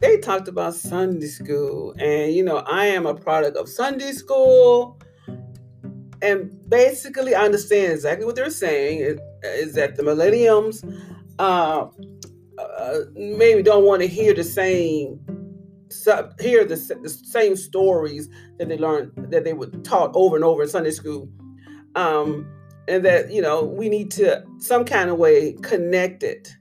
They 0.00 0.18
talked 0.18 0.48
about 0.48 0.74
Sunday 0.74 1.26
school, 1.26 1.94
and 1.98 2.32
you 2.34 2.42
know, 2.42 2.58
I 2.58 2.86
am 2.86 3.06
a 3.06 3.14
product 3.14 3.56
of 3.56 3.68
Sunday 3.68 4.12
school. 4.12 4.98
And 6.22 6.52
basically, 6.68 7.34
I 7.34 7.44
understand 7.44 7.92
exactly 7.92 8.24
what 8.24 8.34
they're 8.34 8.50
saying. 8.50 9.18
Is 9.42 9.74
that 9.74 9.96
the 9.96 10.02
millenniums 10.02 10.82
uh, 11.38 11.86
uh, 12.58 12.98
maybe 13.14 13.62
don't 13.62 13.84
want 13.84 14.02
to 14.02 14.08
hear 14.08 14.34
the 14.34 14.44
same 14.44 15.20
hear 16.40 16.64
the, 16.64 16.98
the 17.02 17.08
same 17.08 17.54
stories 17.54 18.28
that 18.58 18.68
they 18.68 18.78
learned 18.78 19.12
that 19.30 19.44
they 19.44 19.52
were 19.52 19.66
taught 19.66 20.10
over 20.14 20.36
and 20.36 20.44
over 20.44 20.62
in 20.62 20.68
Sunday 20.68 20.90
school. 20.90 21.28
Um, 21.94 22.46
and 22.88 23.04
that 23.04 23.30
you 23.30 23.40
know 23.40 23.64
we 23.64 23.88
need 23.88 24.10
to 24.10 24.44
some 24.58 24.84
kind 24.84 25.10
of 25.10 25.18
way 25.18 25.52
connect 25.62 26.22
it 26.22 26.54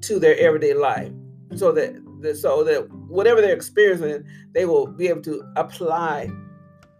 to 0.00 0.18
their 0.18 0.36
everyday 0.38 0.74
life 0.74 1.12
so 1.56 1.70
that, 1.72 1.94
so 2.40 2.64
that 2.64 2.90
whatever 3.08 3.40
they're 3.40 3.54
experiencing 3.54 4.24
they 4.52 4.64
will 4.64 4.86
be 4.86 5.08
able 5.08 5.22
to 5.22 5.42
apply 5.56 6.30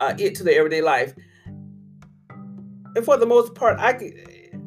uh, 0.00 0.14
it 0.18 0.34
to 0.34 0.42
their 0.42 0.58
everyday 0.58 0.80
life. 0.80 1.14
And 2.94 3.04
for 3.04 3.16
the 3.16 3.26
most 3.26 3.54
part 3.54 3.78
i 3.78 3.92
can 3.92 4.12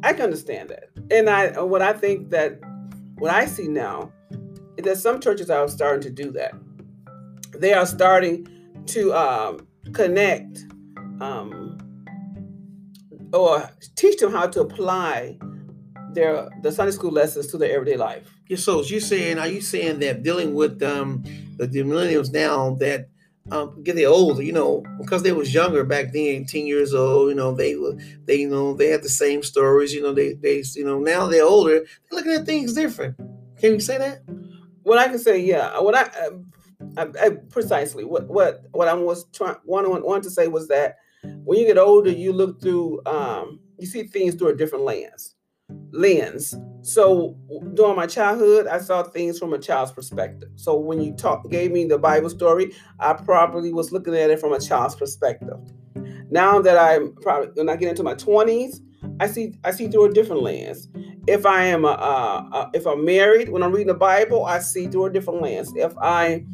i 0.04 0.14
can 0.14 0.24
understand 0.24 0.70
that. 0.70 0.90
And 1.12 1.30
i 1.30 1.60
what 1.62 1.82
i 1.82 1.94
think 1.94 2.30
that 2.30 2.60
what 3.16 3.32
i 3.32 3.46
see 3.46 3.68
now 3.68 4.12
is 4.78 4.86
that 4.86 4.98
some 4.98 5.20
churches 5.20 5.50
are 5.50 5.68
starting 5.68 6.02
to 6.02 6.10
do 6.10 6.32
that. 6.32 6.54
They 7.58 7.74
are 7.74 7.86
starting 7.86 8.48
to 8.88 9.14
um, 9.14 9.68
connect 9.94 10.66
um, 11.22 11.65
or 13.34 13.70
teach 13.96 14.20
them 14.20 14.32
how 14.32 14.48
to 14.48 14.62
apply 14.62 15.38
their 16.12 16.50
the 16.62 16.72
Sunday 16.72 16.92
school 16.92 17.12
lessons 17.12 17.48
to 17.48 17.58
their 17.58 17.76
everyday 17.76 17.98
life. 17.98 18.32
Yeah, 18.48 18.58
so 18.58 18.84
you 18.84 19.00
saying, 19.00 19.40
are 19.40 19.48
you 19.48 19.62
saying 19.62 20.00
that 20.00 20.24
dealing 20.24 20.54
with 20.54 20.82
um, 20.84 21.24
the, 21.58 21.68
the 21.68 21.80
millennials 21.80 22.32
now 22.32 22.76
that 22.76 23.10
um, 23.52 23.84
get 23.84 23.96
they 23.96 24.06
older, 24.06 24.42
you 24.42 24.54
know, 24.54 24.84
because 25.00 25.24
they 25.24 25.32
was 25.32 25.54
younger 25.54 25.84
back 25.84 26.14
then, 26.14 26.46
10 26.46 26.66
years 26.66 26.94
old, 26.94 27.30
you 27.30 27.36
know, 27.36 27.54
they 27.54 27.76
were, 27.76 27.96
they, 28.26 28.38
you 28.38 28.50
know, 28.50 28.74
they 28.74 28.90
had 28.90 29.04
the 29.04 29.10
same 29.10 29.44
stories, 29.44 29.94
you 29.94 30.02
know, 30.02 30.14
they, 30.14 30.34
they, 30.34 30.64
you 30.76 30.86
know, 30.86 31.00
now 31.00 31.28
they're 31.28 31.46
older, 31.46 31.80
they're 31.80 32.20
looking 32.20 32.34
at 32.34 32.46
things 32.46 32.74
different. 32.74 33.16
Can 33.58 33.74
you 33.74 33.80
say 33.80 33.98
that? 34.00 34.24
What 34.84 34.98
I 34.98 35.08
can 35.08 35.20
say, 35.20 35.40
yeah. 35.40 35.80
What 35.80 35.96
I, 35.96 36.10
I, 36.98 37.08
I 37.22 37.30
precisely 37.50 38.04
what 38.04 38.28
what 38.28 38.64
what 38.72 38.88
I 38.88 38.94
was 38.94 39.26
trying 39.32 39.56
one 39.64 39.86
want 40.04 40.24
to 40.24 40.30
say 40.30 40.48
was 40.48 40.68
that 40.68 40.98
when 41.44 41.60
you 41.60 41.66
get 41.66 41.78
older, 41.78 42.10
you 42.10 42.34
look 42.34 42.62
through, 42.62 43.02
um, 43.06 43.60
you 43.78 43.88
see 43.88 44.04
things 44.04 44.36
through 44.36 44.50
a 44.50 44.56
different 44.56 44.86
lens. 44.86 45.36
Lens. 45.92 46.56
So 46.82 47.36
during 47.74 47.96
my 47.96 48.06
childhood, 48.06 48.68
I 48.68 48.80
saw 48.80 49.02
things 49.04 49.40
from 49.40 49.54
a 49.54 49.58
child's 49.58 49.92
perspective. 49.92 50.50
So 50.56 50.76
when 50.78 51.02
you 51.02 51.14
talk, 51.14 51.50
gave 51.50 51.72
me 51.72 51.86
the 51.86 51.98
Bible 51.98 52.30
story, 52.30 52.74
I 53.00 53.14
probably 53.14 53.74
was 53.74 53.92
looking 53.92 54.16
at 54.16 54.30
it 54.30 54.40
from 54.40 54.54
a 54.54 54.60
child's 54.60 54.96
perspective. 54.96 55.58
Now 56.30 56.62
that 56.62 56.78
I'm 56.78 57.16
probably 57.16 57.50
when 57.56 57.70
I 57.70 57.76
get 57.76 57.90
into 57.90 58.04
my 58.04 58.14
twenties, 58.14 58.82
I 59.20 59.28
see 59.28 59.54
I 59.64 59.72
see 59.72 59.88
through 59.88 60.06
a 60.06 60.14
different 60.14 60.44
lens. 60.44 60.88
If 61.28 61.46
I 61.46 61.66
am 61.66 61.86
a, 61.86 61.90
a, 61.90 62.50
a, 62.52 62.72
if 62.74 62.86
I'm 62.86 63.04
married, 63.06 63.50
when 63.50 63.64
I'm 63.64 63.72
reading 63.72 63.88
the 63.88 63.94
Bible, 63.94 64.46
I 64.46 64.60
see 64.60 64.88
through 64.88 65.06
a 65.06 65.10
different 65.12 65.42
lens. 65.42 65.72
If 65.76 65.94
I 65.98 66.46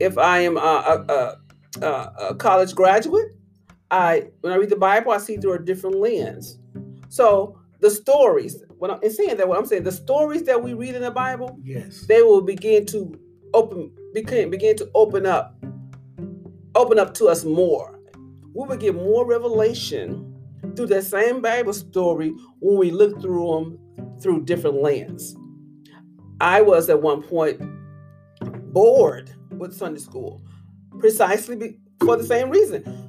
if 0.00 0.18
I 0.18 0.38
am 0.40 0.56
a, 0.56 1.36
a, 1.80 1.86
a 1.86 2.34
college 2.34 2.74
graduate, 2.74 3.28
I 3.90 4.28
when 4.40 4.52
I 4.52 4.56
read 4.56 4.70
the 4.70 4.76
Bible, 4.76 5.12
I 5.12 5.18
see 5.18 5.36
through 5.36 5.54
a 5.54 5.58
different 5.58 5.96
lens. 5.96 6.58
So 7.08 7.58
the 7.80 7.90
stories, 7.90 8.64
when 8.78 8.90
I'm 8.90 9.00
saying 9.10 9.36
that, 9.36 9.48
what 9.48 9.58
I'm 9.58 9.66
saying, 9.66 9.84
the 9.84 9.92
stories 9.92 10.44
that 10.44 10.62
we 10.62 10.74
read 10.74 10.94
in 10.94 11.02
the 11.02 11.10
Bible, 11.10 11.58
yes, 11.62 12.06
they 12.06 12.22
will 12.22 12.42
begin 12.42 12.86
to 12.86 13.18
open, 13.54 13.92
begin, 14.12 14.50
begin 14.50 14.76
to 14.76 14.90
open 14.94 15.26
up, 15.26 15.54
open 16.74 16.98
up 16.98 17.14
to 17.14 17.26
us 17.26 17.44
more. 17.44 18.00
We 18.54 18.66
will 18.66 18.76
get 18.76 18.94
more 18.94 19.26
revelation 19.26 20.34
through 20.74 20.86
that 20.86 21.04
same 21.04 21.42
Bible 21.42 21.74
story 21.74 22.34
when 22.60 22.78
we 22.78 22.90
look 22.90 23.20
through 23.20 23.46
them 23.46 24.18
through 24.20 24.44
different 24.44 24.82
lens. 24.82 25.36
I 26.40 26.62
was 26.62 26.88
at 26.88 27.00
one 27.00 27.22
point 27.22 27.60
bored 28.72 29.34
with 29.52 29.74
Sunday 29.74 30.00
school, 30.00 30.42
precisely 30.98 31.78
for 32.00 32.16
the 32.16 32.24
same 32.24 32.50
reason 32.50 33.05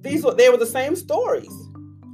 these 0.00 0.24
were 0.24 0.34
they 0.34 0.48
were 0.50 0.56
the 0.56 0.66
same 0.66 0.96
stories. 0.96 1.52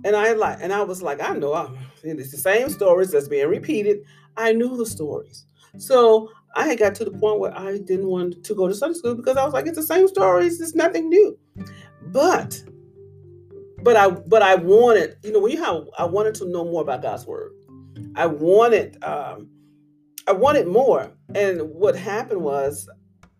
And 0.04 0.14
I 0.14 0.32
like 0.32 0.58
and 0.60 0.72
I 0.72 0.82
was 0.82 1.02
like, 1.02 1.22
I 1.22 1.34
know 1.34 1.54
I'm 1.54 1.78
it's 2.02 2.30
the 2.30 2.36
same 2.36 2.68
stories 2.68 3.10
that's 3.10 3.28
being 3.28 3.48
repeated. 3.48 4.00
I 4.36 4.52
knew 4.52 4.76
the 4.76 4.86
stories. 4.86 5.46
So 5.78 6.30
I 6.54 6.68
had 6.68 6.78
got 6.78 6.94
to 6.96 7.04
the 7.04 7.10
point 7.10 7.40
where 7.40 7.56
I 7.56 7.78
didn't 7.78 8.06
want 8.06 8.44
to 8.44 8.54
go 8.54 8.68
to 8.68 8.74
Sunday 8.74 8.98
school 8.98 9.14
because 9.14 9.36
I 9.36 9.44
was 9.44 9.54
like, 9.54 9.66
it's 9.66 9.76
the 9.76 9.82
same 9.82 10.06
stories, 10.08 10.60
it's 10.60 10.74
nothing 10.74 11.08
new. 11.08 11.38
But 12.02 12.62
but 13.82 13.96
I 13.96 14.10
but 14.10 14.42
I 14.42 14.54
wanted, 14.54 15.16
you 15.22 15.32
know, 15.32 15.40
when 15.40 15.52
you 15.52 15.62
have 15.62 15.84
I 15.98 16.04
wanted 16.04 16.34
to 16.36 16.48
know 16.48 16.64
more 16.64 16.82
about 16.82 17.02
God's 17.02 17.26
word. 17.26 17.52
I 18.16 18.26
wanted 18.26 19.02
um 19.02 19.48
I 20.26 20.32
wanted 20.32 20.66
more. 20.66 21.10
And 21.34 21.60
what 21.70 21.96
happened 21.96 22.42
was 22.42 22.88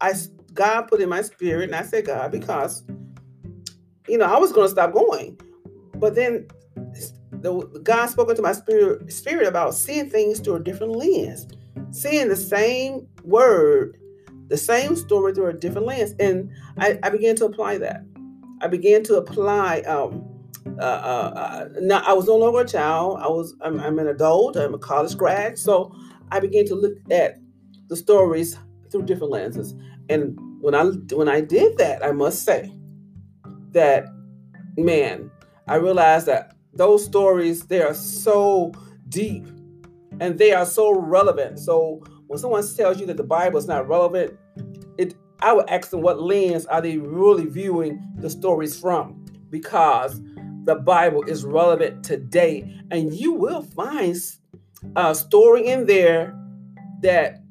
I 0.00 0.14
God 0.52 0.82
put 0.82 1.00
in 1.00 1.08
my 1.08 1.22
spirit, 1.22 1.64
and 1.64 1.74
I 1.74 1.82
said 1.82 2.06
God 2.06 2.30
because 2.30 2.82
you 4.08 4.18
know, 4.18 4.26
I 4.26 4.38
was 4.38 4.52
going 4.52 4.66
to 4.66 4.70
stop 4.70 4.92
going. 4.92 5.38
But 5.96 6.14
then 6.14 6.48
the, 7.30 7.80
God 7.82 8.06
spoke 8.06 8.30
into 8.30 8.42
my 8.42 8.52
spirit, 8.52 9.12
spirit 9.12 9.46
about 9.46 9.74
seeing 9.74 10.10
things 10.10 10.40
through 10.40 10.56
a 10.56 10.60
different 10.60 10.96
lens, 10.96 11.46
seeing 11.90 12.28
the 12.28 12.36
same 12.36 13.06
word, 13.22 13.98
the 14.48 14.56
same 14.56 14.96
story 14.96 15.32
through 15.34 15.48
a 15.48 15.52
different 15.52 15.86
lens. 15.86 16.14
And 16.18 16.50
I, 16.78 16.98
I 17.02 17.10
began 17.10 17.36
to 17.36 17.46
apply 17.46 17.78
that. 17.78 18.04
I 18.60 18.68
began 18.68 19.02
to 19.04 19.16
apply. 19.16 19.80
Um, 19.80 20.30
uh, 20.78 20.82
uh, 20.82 21.68
uh, 21.86 22.02
I 22.06 22.12
was 22.14 22.26
no 22.26 22.36
longer 22.36 22.60
a 22.60 22.66
child. 22.66 23.18
I 23.20 23.28
was. 23.28 23.54
I'm, 23.60 23.78
I'm 23.80 23.98
an 23.98 24.08
adult. 24.08 24.56
I'm 24.56 24.74
a 24.74 24.78
college 24.78 25.16
grad. 25.16 25.58
So 25.58 25.94
I 26.30 26.40
began 26.40 26.64
to 26.66 26.74
look 26.74 26.94
at 27.10 27.36
the 27.88 27.96
stories 27.96 28.58
through 28.90 29.02
different 29.02 29.32
lenses. 29.32 29.74
And 30.08 30.38
when 30.60 30.74
I 30.74 30.84
when 31.14 31.28
I 31.28 31.40
did 31.42 31.76
that, 31.78 32.04
I 32.04 32.12
must 32.12 32.44
say, 32.44 32.74
that 33.74 34.06
man, 34.76 35.30
I 35.68 35.76
realized 35.76 36.26
that 36.26 36.56
those 36.72 37.04
stories 37.04 37.66
they 37.66 37.82
are 37.82 37.94
so 37.94 38.72
deep 39.08 39.46
and 40.20 40.38
they 40.38 40.52
are 40.52 40.66
so 40.66 40.92
relevant. 40.92 41.58
So 41.58 42.02
when 42.26 42.38
someone 42.38 42.64
tells 42.74 42.98
you 42.98 43.06
that 43.06 43.16
the 43.16 43.22
Bible 43.24 43.58
is 43.58 43.66
not 43.66 43.88
relevant, 43.88 44.38
it 44.98 45.14
I 45.40 45.52
would 45.52 45.68
ask 45.68 45.90
them 45.90 46.00
what 46.00 46.20
lens 46.20 46.66
are 46.66 46.80
they 46.80 46.98
really 46.98 47.46
viewing 47.46 48.02
the 48.16 48.30
stories 48.30 48.78
from? 48.78 49.24
Because 49.50 50.20
the 50.64 50.76
Bible 50.76 51.22
is 51.24 51.44
relevant 51.44 52.04
today, 52.04 52.80
and 52.90 53.12
you 53.12 53.32
will 53.32 53.62
find 53.62 54.16
a 54.96 55.14
story 55.14 55.66
in 55.66 55.86
there 55.86 56.34
that 57.02 57.42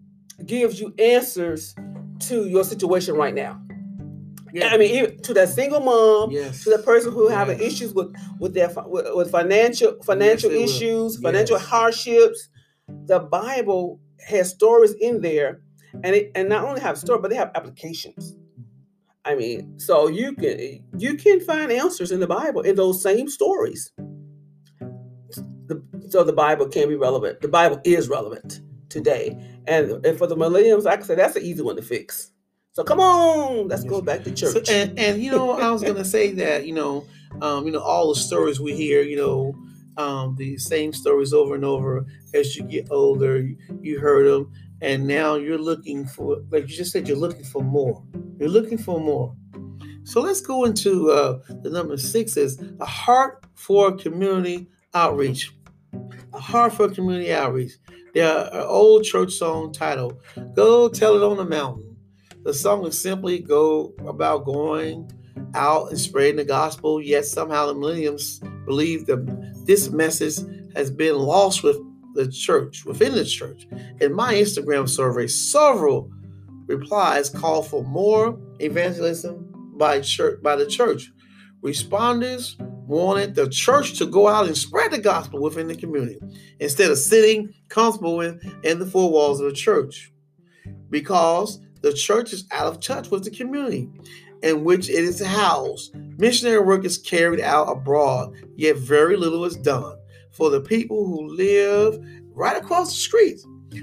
gives 0.45 0.79
you 0.79 0.93
answers 0.97 1.75
to 2.19 2.47
your 2.47 2.63
situation 2.63 3.15
right 3.15 3.35
now. 3.35 3.61
Yeah. 4.53 4.67
I 4.67 4.77
mean, 4.77 5.19
to 5.21 5.33
that 5.33 5.49
single 5.49 5.79
mom, 5.79 6.29
yes. 6.29 6.63
to 6.63 6.69
the 6.69 6.77
person 6.83 7.11
who 7.11 7.23
yes. 7.23 7.33
having 7.33 7.59
issues 7.59 7.93
with 7.93 8.15
with 8.39 8.53
their 8.53 8.71
with, 8.85 9.07
with 9.15 9.31
financial 9.31 9.97
financial 10.03 10.51
yes, 10.51 10.69
issues, 10.69 11.19
financial 11.19 11.57
hardships, 11.57 12.49
the 13.07 13.19
Bible 13.19 13.99
has 14.27 14.51
stories 14.51 14.93
in 15.01 15.21
there, 15.21 15.61
and 16.03 16.15
it 16.15 16.31
and 16.35 16.49
not 16.49 16.65
only 16.65 16.81
have 16.81 16.99
stories, 16.99 17.21
but 17.21 17.31
they 17.31 17.35
have 17.35 17.51
applications. 17.55 18.35
I 19.25 19.33
mean, 19.33 19.79
so 19.79 20.07
you 20.07 20.33
can 20.33 20.83
you 20.99 21.15
can 21.15 21.39
find 21.39 21.71
answers 21.71 22.11
in 22.11 22.19
the 22.19 22.27
Bible 22.27 22.61
in 22.61 22.75
those 22.75 23.01
same 23.01 23.27
stories. 23.29 23.91
The, 25.65 25.81
so 26.09 26.23
the 26.23 26.33
Bible 26.33 26.67
can 26.67 26.89
be 26.89 26.95
relevant. 26.95 27.41
The 27.41 27.47
Bible 27.47 27.81
is 27.85 28.07
relevant 28.07 28.61
today, 28.89 29.29
and, 29.65 30.05
and 30.05 30.17
for 30.17 30.27
the 30.27 30.35
millennials, 30.35 30.85
I 30.85 30.97
can 30.97 31.05
say 31.05 31.15
that's 31.15 31.37
an 31.37 31.43
easy 31.43 31.61
one 31.63 31.77
to 31.77 31.81
fix. 31.81 32.32
So 32.73 32.83
come 32.83 32.99
on, 32.99 33.67
let's 33.67 33.83
go 33.83 34.01
back 34.01 34.23
to 34.23 34.31
church. 34.31 34.65
So, 34.65 34.73
and, 34.73 34.97
and 34.97 35.21
you 35.21 35.29
know, 35.29 35.51
I 35.51 35.69
was 35.69 35.83
gonna 35.83 36.03
say 36.03 36.31
that 36.33 36.65
you 36.65 36.73
know, 36.73 37.05
um, 37.39 37.67
you 37.67 37.71
know, 37.71 37.79
all 37.79 38.11
the 38.11 38.19
stories 38.19 38.59
we 38.59 38.75
hear, 38.75 39.03
you 39.03 39.15
know, 39.15 39.55
um, 40.03 40.35
the 40.37 40.57
same 40.57 40.91
stories 40.91 41.33
over 41.33 41.53
and 41.53 41.63
over 41.63 42.03
as 42.33 42.55
you 42.55 42.63
get 42.63 42.87
older. 42.89 43.39
You, 43.39 43.57
you 43.79 43.99
heard 43.99 44.25
them, 44.25 44.51
and 44.81 45.05
now 45.05 45.35
you're 45.35 45.59
looking 45.59 46.07
for, 46.07 46.41
like 46.49 46.63
you 46.63 46.75
just 46.75 46.91
said, 46.91 47.07
you're 47.07 47.15
looking 47.15 47.43
for 47.43 47.61
more. 47.61 48.03
You're 48.39 48.49
looking 48.49 48.79
for 48.79 48.99
more. 48.99 49.35
So 50.03 50.21
let's 50.21 50.41
go 50.41 50.65
into 50.65 51.11
uh, 51.11 51.41
the 51.61 51.69
number 51.69 51.95
six 51.97 52.37
is 52.37 52.59
a 52.79 52.85
heart 52.85 53.45
for 53.53 53.95
community 53.95 54.67
outreach. 54.95 55.55
A 56.33 56.39
heart 56.39 56.73
for 56.73 56.89
community 56.89 57.31
outreach. 57.31 57.73
There 58.15 58.27
are 58.27 58.51
an 58.51 58.65
old 58.67 59.03
church 59.03 59.33
song 59.33 59.71
titled 59.71 60.19
"Go 60.55 60.89
Tell 60.89 61.15
It 61.15 61.23
on 61.23 61.37
the 61.37 61.45
Mountain." 61.45 61.92
The 62.43 62.53
song 62.53 62.91
simply 62.91 63.39
go 63.39 63.93
about 64.05 64.45
going 64.45 65.09
out 65.55 65.89
and 65.89 65.99
spreading 65.99 66.35
the 66.35 66.43
gospel, 66.43 67.01
yet 67.01 67.25
somehow 67.25 67.67
the 67.67 67.73
millenniums 67.73 68.41
believe 68.65 69.05
that 69.05 69.65
this 69.65 69.89
message 69.89 70.39
has 70.75 70.91
been 70.91 71.17
lost 71.17 71.63
with 71.63 71.77
the 72.15 72.29
church, 72.29 72.83
within 72.85 73.13
the 73.13 73.23
church. 73.23 73.67
In 74.01 74.13
my 74.13 74.33
Instagram 74.33 74.89
survey, 74.89 75.27
several 75.27 76.11
replies 76.67 77.29
call 77.29 77.63
for 77.63 77.83
more 77.83 78.37
evangelism 78.59 79.49
by 79.77 80.01
church 80.01 80.41
by 80.41 80.55
the 80.55 80.65
church. 80.65 81.11
Responders 81.61 82.59
wanted 82.85 83.35
the 83.35 83.47
church 83.49 83.97
to 83.97 84.05
go 84.05 84.27
out 84.27 84.47
and 84.47 84.57
spread 84.57 84.91
the 84.91 84.99
gospel 84.99 85.41
within 85.41 85.67
the 85.67 85.75
community 85.75 86.19
instead 86.59 86.91
of 86.91 86.97
sitting 86.97 87.53
comfortable 87.69 88.19
in, 88.21 88.39
in 88.63 88.79
the 88.79 88.85
four 88.85 89.09
walls 89.09 89.39
of 89.39 89.45
the 89.45 89.53
church 89.53 90.11
because 90.89 91.59
the 91.83 91.93
church 91.93 92.33
is 92.33 92.45
out 92.51 92.65
of 92.65 92.79
touch 92.79 93.11
with 93.11 93.23
the 93.23 93.29
community 93.29 93.89
in 94.41 94.63
which 94.63 94.89
it 94.89 95.03
is 95.03 95.23
housed. 95.23 95.95
Missionary 96.17 96.59
work 96.59 96.85
is 96.85 96.97
carried 96.97 97.41
out 97.41 97.69
abroad, 97.69 98.33
yet 98.55 98.77
very 98.77 99.17
little 99.17 99.45
is 99.45 99.57
done 99.57 99.97
for 100.31 100.49
the 100.49 100.61
people 100.61 101.05
who 101.05 101.27
live 101.27 102.03
right 102.33 102.57
across 102.57 102.89
the 102.89 102.99
street. 102.99 103.39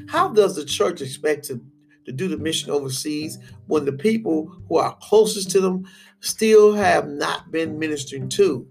How 0.08 0.28
does 0.28 0.56
the 0.56 0.64
church 0.64 1.02
expect 1.02 1.44
to, 1.46 1.60
to 2.06 2.12
do 2.12 2.26
the 2.26 2.38
mission 2.38 2.70
overseas 2.70 3.38
when 3.66 3.84
the 3.84 3.92
people 3.92 4.46
who 4.68 4.76
are 4.76 4.96
closest 5.02 5.50
to 5.52 5.60
them 5.60 5.86
still 6.20 6.72
have 6.72 7.06
not 7.06 7.52
been 7.52 7.78
ministering 7.78 8.28
to? 8.30 8.66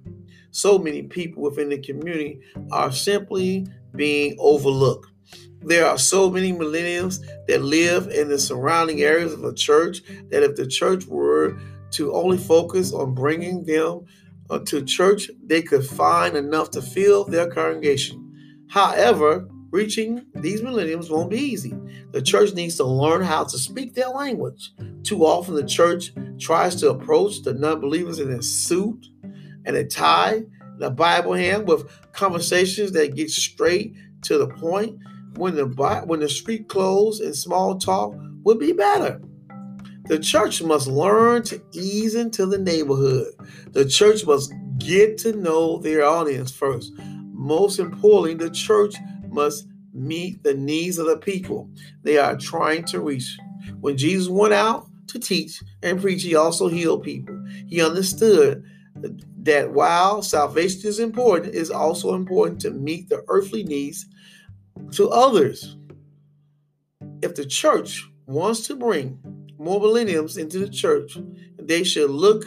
So 0.51 0.79
many 0.79 1.03
people 1.03 1.43
within 1.43 1.69
the 1.69 1.77
community 1.77 2.41
are 2.71 2.91
simply 2.91 3.67
being 3.95 4.35
overlooked. 4.39 5.07
There 5.69 5.85
are 5.85 5.99
so 5.99 6.31
many 6.31 6.51
millennials 6.51 7.23
that 7.47 7.61
live 7.61 8.07
in 8.07 8.27
the 8.27 8.39
surrounding 8.39 9.03
areas 9.03 9.33
of 9.33 9.43
a 9.43 9.53
church 9.53 10.01
that 10.31 10.41
if 10.41 10.55
the 10.55 10.65
church 10.65 11.05
were 11.05 11.59
to 11.91 12.11
only 12.11 12.39
focus 12.39 12.91
on 12.91 13.13
bringing 13.13 13.63
them 13.65 14.05
uh, 14.49 14.57
to 14.65 14.83
church, 14.83 15.29
they 15.45 15.61
could 15.61 15.85
find 15.85 16.35
enough 16.35 16.71
to 16.71 16.81
fill 16.81 17.23
their 17.23 17.51
congregation. 17.51 18.65
However, 18.71 19.47
reaching 19.69 20.25
these 20.33 20.61
millennials 20.61 21.11
won't 21.11 21.29
be 21.29 21.37
easy. 21.37 21.75
The 22.13 22.21
church 22.23 22.55
needs 22.55 22.77
to 22.77 22.83
learn 22.83 23.21
how 23.21 23.43
to 23.43 23.57
speak 23.59 23.93
their 23.93 24.09
language. 24.09 24.71
Too 25.03 25.23
often, 25.23 25.53
the 25.53 25.67
church 25.67 26.13
tries 26.39 26.77
to 26.77 26.89
approach 26.89 27.43
the 27.43 27.53
non 27.53 27.79
believers 27.79 28.17
in 28.17 28.31
a 28.31 28.41
suit 28.41 29.05
and 29.65 29.75
a 29.75 29.85
tie, 29.85 30.41
and 30.61 30.81
a 30.81 30.89
Bible 30.89 31.33
hand 31.33 31.67
with 31.67 31.87
conversations 32.13 32.91
that 32.93 33.13
get 33.13 33.29
straight 33.29 33.93
to 34.23 34.39
the 34.39 34.47
point 34.47 34.99
when 35.35 35.55
the 35.55 35.65
when 36.05 36.19
the 36.19 36.29
street 36.29 36.67
clothes 36.67 37.19
and 37.19 37.35
small 37.35 37.77
talk 37.77 38.15
would 38.43 38.59
be 38.59 38.71
better. 38.71 39.21
The 40.05 40.17
church 40.19 40.63
must 40.63 40.87
learn 40.87 41.43
to 41.43 41.61
ease 41.71 42.15
into 42.15 42.45
the 42.47 42.57
neighborhood. 42.57 43.27
The 43.71 43.85
church 43.85 44.25
must 44.25 44.51
get 44.79 45.17
to 45.19 45.33
know 45.33 45.77
their 45.77 46.03
audience 46.03 46.51
first. 46.51 46.93
Most 47.31 47.79
importantly, 47.79 48.33
the 48.33 48.49
church 48.49 48.95
must 49.29 49.67
meet 49.93 50.41
the 50.43 50.53
needs 50.53 50.97
of 50.97 51.05
the 51.05 51.17
people 51.17 51.69
they 52.03 52.17
are 52.17 52.35
trying 52.35 52.85
to 52.85 53.01
reach. 53.01 53.37
When 53.81 53.97
Jesus 53.97 54.27
went 54.29 54.53
out 54.53 54.87
to 55.07 55.19
teach 55.19 55.61
and 55.83 56.01
preach, 56.01 56.23
he 56.23 56.35
also 56.35 56.67
healed 56.67 57.03
people. 57.03 57.39
He 57.67 57.81
understood 57.81 58.63
that 59.43 59.71
while 59.71 60.21
salvation 60.21 60.87
is 60.87 60.99
important, 60.99 61.55
it's 61.55 61.69
also 61.69 62.15
important 62.15 62.61
to 62.61 62.71
meet 62.71 63.09
the 63.09 63.23
earthly 63.27 63.63
needs 63.63 64.05
to 64.91 65.09
others. 65.09 65.77
If 67.21 67.35
the 67.35 67.45
church 67.45 68.09
wants 68.25 68.65
to 68.67 68.75
bring 68.75 69.19
more 69.57 69.79
millenniums 69.79 70.37
into 70.37 70.59
the 70.59 70.69
church, 70.69 71.17
they 71.57 71.83
should 71.83 72.09
look 72.09 72.45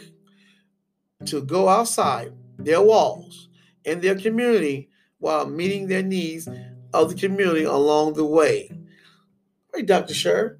to 1.27 1.43
go 1.43 1.69
outside 1.69 2.33
their 2.59 2.81
walls 2.81 3.49
and 3.85 4.01
their 4.01 4.17
community 4.17 4.89
while 5.19 5.47
meeting 5.47 5.87
their 5.87 6.03
needs 6.03 6.49
of 6.93 7.11
the 7.11 7.15
community 7.15 7.65
along 7.65 8.15
the 8.15 8.25
way. 8.25 8.71
Hey, 9.75 9.83
Dr. 9.83 10.15
Sher, 10.15 10.59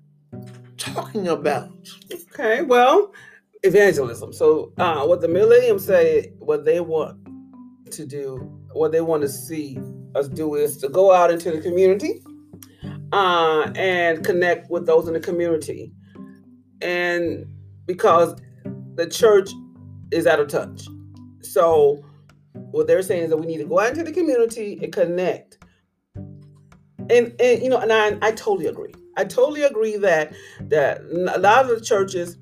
talking 0.77 1.29
about. 1.29 1.73
Okay, 2.13 2.63
well, 2.63 3.13
evangelism. 3.63 4.33
So, 4.33 4.73
uh, 4.79 5.05
what 5.05 5.21
the 5.21 5.29
millennium 5.29 5.79
say, 5.79 6.33
what 6.39 6.65
they 6.65 6.81
want 6.81 7.19
to 7.91 8.07
do, 8.07 8.37
what 8.73 8.93
they 8.93 9.01
want 9.01 9.23
to 9.23 9.29
see 9.29 9.79
us 10.15 10.29
do 10.29 10.55
is 10.55 10.77
to 10.79 10.89
go 10.89 11.13
out 11.13 11.31
into 11.31 11.51
the 11.51 11.61
community 11.61 12.23
uh, 13.13 13.71
and 13.75 14.25
connect 14.25 14.71
with 14.71 14.87
those 14.87 15.07
in 15.09 15.15
the 15.15 15.21
community 15.21 15.93
and 16.81 17.47
because 17.87 18.35
the 18.95 19.07
church 19.07 19.51
is 20.11 20.27
out 20.27 20.41
of 20.41 20.49
touch. 20.49 20.87
So 21.43 22.05
what 22.53 22.87
they're 22.87 23.03
saying 23.03 23.25
is 23.25 23.31
that 23.31 23.37
we 23.37 23.47
need 23.47 23.59
to 23.59 23.65
go 23.65 23.81
out 23.81 23.91
into 23.91 24.05
the 24.05 24.13
community 24.13 24.79
and 24.83 24.93
connect. 24.93 25.59
And 26.17 27.35
and 27.41 27.63
you 27.63 27.69
know, 27.69 27.79
and 27.79 27.93
I 27.93 28.17
I 28.23 28.33
totally 28.33 28.67
agree. 28.67 28.93
I 29.17 29.25
totally 29.25 29.63
agree 29.63 29.97
that 29.99 30.33
that 30.61 31.01
a 31.03 31.39
lot 31.39 31.65
of 31.65 31.69
the 31.69 31.81
churches 31.81 32.39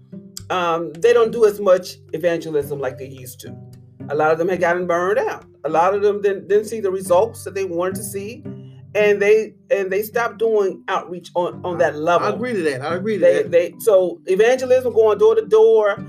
um, 0.50 0.92
they 0.94 1.12
don't 1.12 1.30
do 1.30 1.44
as 1.44 1.60
much 1.60 1.96
evangelism 2.12 2.80
like 2.80 2.98
they 2.98 3.06
used 3.06 3.40
to. 3.40 3.56
A 4.08 4.14
lot 4.14 4.32
of 4.32 4.38
them 4.38 4.48
have 4.48 4.60
gotten 4.60 4.86
burned 4.86 5.18
out. 5.18 5.44
A 5.64 5.68
lot 5.68 5.94
of 5.94 6.02
them 6.02 6.22
didn't, 6.22 6.48
didn't 6.48 6.66
see 6.66 6.80
the 6.80 6.90
results 6.90 7.44
that 7.44 7.54
they 7.54 7.64
wanted 7.64 7.96
to 7.96 8.02
see 8.02 8.42
and 8.94 9.22
they 9.22 9.54
and 9.70 9.90
they 9.90 10.02
stopped 10.02 10.38
doing 10.38 10.82
outreach 10.88 11.30
on 11.34 11.64
on 11.64 11.78
that 11.78 11.96
level. 11.96 12.26
I 12.26 12.30
agree 12.32 12.52
to 12.52 12.62
that. 12.62 12.82
I 12.82 12.96
agree 12.96 13.14
to 13.14 13.20
they, 13.20 13.42
that. 13.42 13.50
They 13.50 13.74
so 13.78 14.20
evangelism 14.26 14.92
going 14.92 15.18
door 15.18 15.34
to 15.34 15.46
door. 15.46 16.04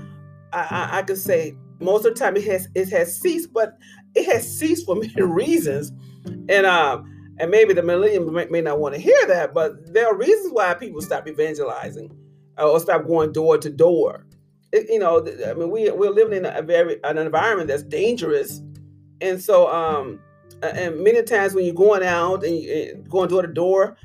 I, 0.52 0.60
I, 0.92 0.98
I 0.98 1.02
could 1.02 1.18
say 1.18 1.54
most 1.80 2.04
of 2.04 2.14
the 2.14 2.18
time 2.18 2.36
it 2.36 2.44
has 2.44 2.68
it 2.74 2.88
has 2.90 3.18
ceased, 3.18 3.52
but 3.52 3.78
it 4.14 4.26
has 4.32 4.58
ceased 4.58 4.86
for 4.86 4.94
many 4.96 5.22
reasons, 5.22 5.92
and 6.48 6.66
um 6.66 7.08
and 7.38 7.50
maybe 7.50 7.72
the 7.72 7.82
millennium 7.82 8.32
may, 8.32 8.46
may 8.46 8.60
not 8.60 8.78
want 8.78 8.94
to 8.94 9.00
hear 9.00 9.26
that, 9.26 9.54
but 9.54 9.92
there 9.92 10.06
are 10.06 10.16
reasons 10.16 10.52
why 10.52 10.74
people 10.74 11.00
stop 11.00 11.26
evangelizing 11.26 12.14
uh, 12.58 12.70
or 12.70 12.78
stop 12.80 13.06
going 13.06 13.32
door 13.32 13.58
to 13.58 13.70
door. 13.70 14.26
You 14.72 14.98
know, 14.98 15.26
I 15.46 15.54
mean, 15.54 15.70
we 15.70 15.90
we're 15.90 16.10
living 16.10 16.36
in 16.36 16.46
a 16.46 16.62
very 16.62 16.98
an 17.04 17.18
environment 17.18 17.68
that's 17.68 17.82
dangerous, 17.82 18.60
and 19.22 19.40
so 19.40 19.72
um 19.72 20.20
and 20.62 21.02
many 21.02 21.22
times 21.22 21.54
when 21.54 21.64
you're 21.64 21.74
going 21.74 22.02
out 22.02 22.44
and, 22.44 23.08
going 23.08 23.28
door 23.28 23.42
to 23.42 23.48
door, 23.48 23.96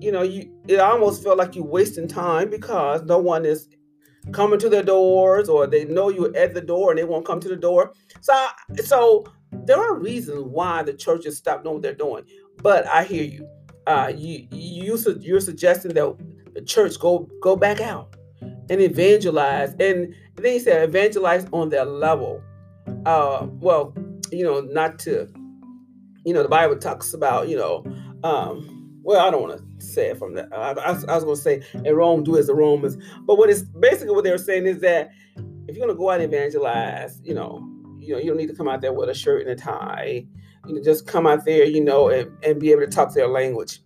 you 0.00 0.10
know, 0.10 0.22
you 0.22 0.50
it 0.66 0.80
almost 0.80 1.22
felt 1.22 1.38
like 1.38 1.54
you're 1.54 1.64
wasting 1.64 2.08
time 2.08 2.50
because 2.50 3.02
no 3.02 3.18
one 3.18 3.44
is 3.44 3.68
coming 4.32 4.58
to 4.58 4.68
their 4.68 4.82
doors 4.82 5.48
or 5.48 5.66
they 5.66 5.84
know 5.84 6.08
you're 6.08 6.36
at 6.36 6.54
the 6.54 6.60
door 6.60 6.90
and 6.90 6.98
they 6.98 7.04
won't 7.04 7.26
come 7.26 7.40
to 7.40 7.48
the 7.48 7.56
door. 7.56 7.92
So 8.20 8.46
so 8.84 9.24
there 9.52 9.78
are 9.78 9.94
reasons 9.94 10.42
why 10.44 10.82
the 10.82 10.94
churches 10.94 11.38
stop 11.38 11.62
doing 11.62 11.74
what 11.74 11.82
they're 11.82 11.94
doing. 11.94 12.24
But 12.62 12.86
I 12.86 13.04
hear 13.04 13.24
you. 13.24 13.48
Uh, 13.86 14.12
you 14.14 14.46
you 14.52 14.98
you're 15.20 15.40
suggesting 15.40 15.94
that 15.94 16.16
the 16.54 16.62
church 16.62 16.98
go 17.00 17.28
go 17.40 17.56
back 17.56 17.80
out 17.80 18.14
and 18.42 18.80
evangelize, 18.80 19.70
and 19.80 20.14
then 20.36 20.54
you 20.54 20.60
say 20.60 20.84
evangelize 20.84 21.46
on 21.52 21.70
their 21.70 21.84
level. 21.84 22.42
Uh, 23.06 23.46
well, 23.58 23.94
you 24.32 24.44
know, 24.44 24.60
not 24.60 24.98
to 25.00 25.28
you 26.24 26.34
know, 26.34 26.42
the 26.42 26.48
Bible 26.48 26.76
talks 26.76 27.14
about, 27.14 27.48
you 27.48 27.56
know, 27.56 27.84
um, 28.24 28.98
well, 29.02 29.26
I 29.26 29.30
don't 29.30 29.42
want 29.42 29.58
to 29.58 29.84
say 29.84 30.10
it 30.10 30.18
from 30.18 30.34
that. 30.34 30.48
I, 30.52 30.72
I, 30.72 30.90
I 30.90 31.14
was 31.14 31.24
going 31.24 31.36
to 31.36 31.36
say, 31.36 31.62
in 31.72 31.94
Rome, 31.94 32.22
do 32.22 32.36
as 32.36 32.48
the 32.48 32.54
Romans. 32.54 32.96
But 33.22 33.38
what 33.38 33.48
is 33.48 33.62
basically 33.62 34.14
what 34.14 34.24
they 34.24 34.30
were 34.30 34.38
saying 34.38 34.66
is 34.66 34.80
that 34.80 35.10
if 35.66 35.76
you're 35.76 35.86
going 35.86 35.96
to 35.96 35.98
go 35.98 36.10
out 36.10 36.20
and 36.20 36.32
evangelize, 36.32 37.20
you 37.24 37.34
know, 37.34 37.66
you 37.98 38.14
know, 38.14 38.20
you 38.20 38.28
don't 38.28 38.36
need 38.36 38.48
to 38.48 38.54
come 38.54 38.68
out 38.68 38.80
there 38.80 38.92
with 38.92 39.08
a 39.08 39.14
shirt 39.14 39.46
and 39.46 39.50
a 39.50 39.56
tie. 39.56 40.26
You 40.66 40.74
know, 40.74 40.82
just 40.82 41.06
come 41.06 41.26
out 41.26 41.44
there, 41.44 41.64
you 41.64 41.82
know, 41.82 42.10
and, 42.10 42.30
and 42.44 42.60
be 42.60 42.70
able 42.72 42.82
to 42.82 42.88
talk 42.88 43.14
their 43.14 43.28
language. 43.28 43.80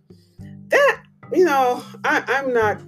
That, 0.67 1.03
you 1.31 1.45
know, 1.45 1.81
I, 2.03 2.23
I'm 2.27 2.53
not, 2.53 2.81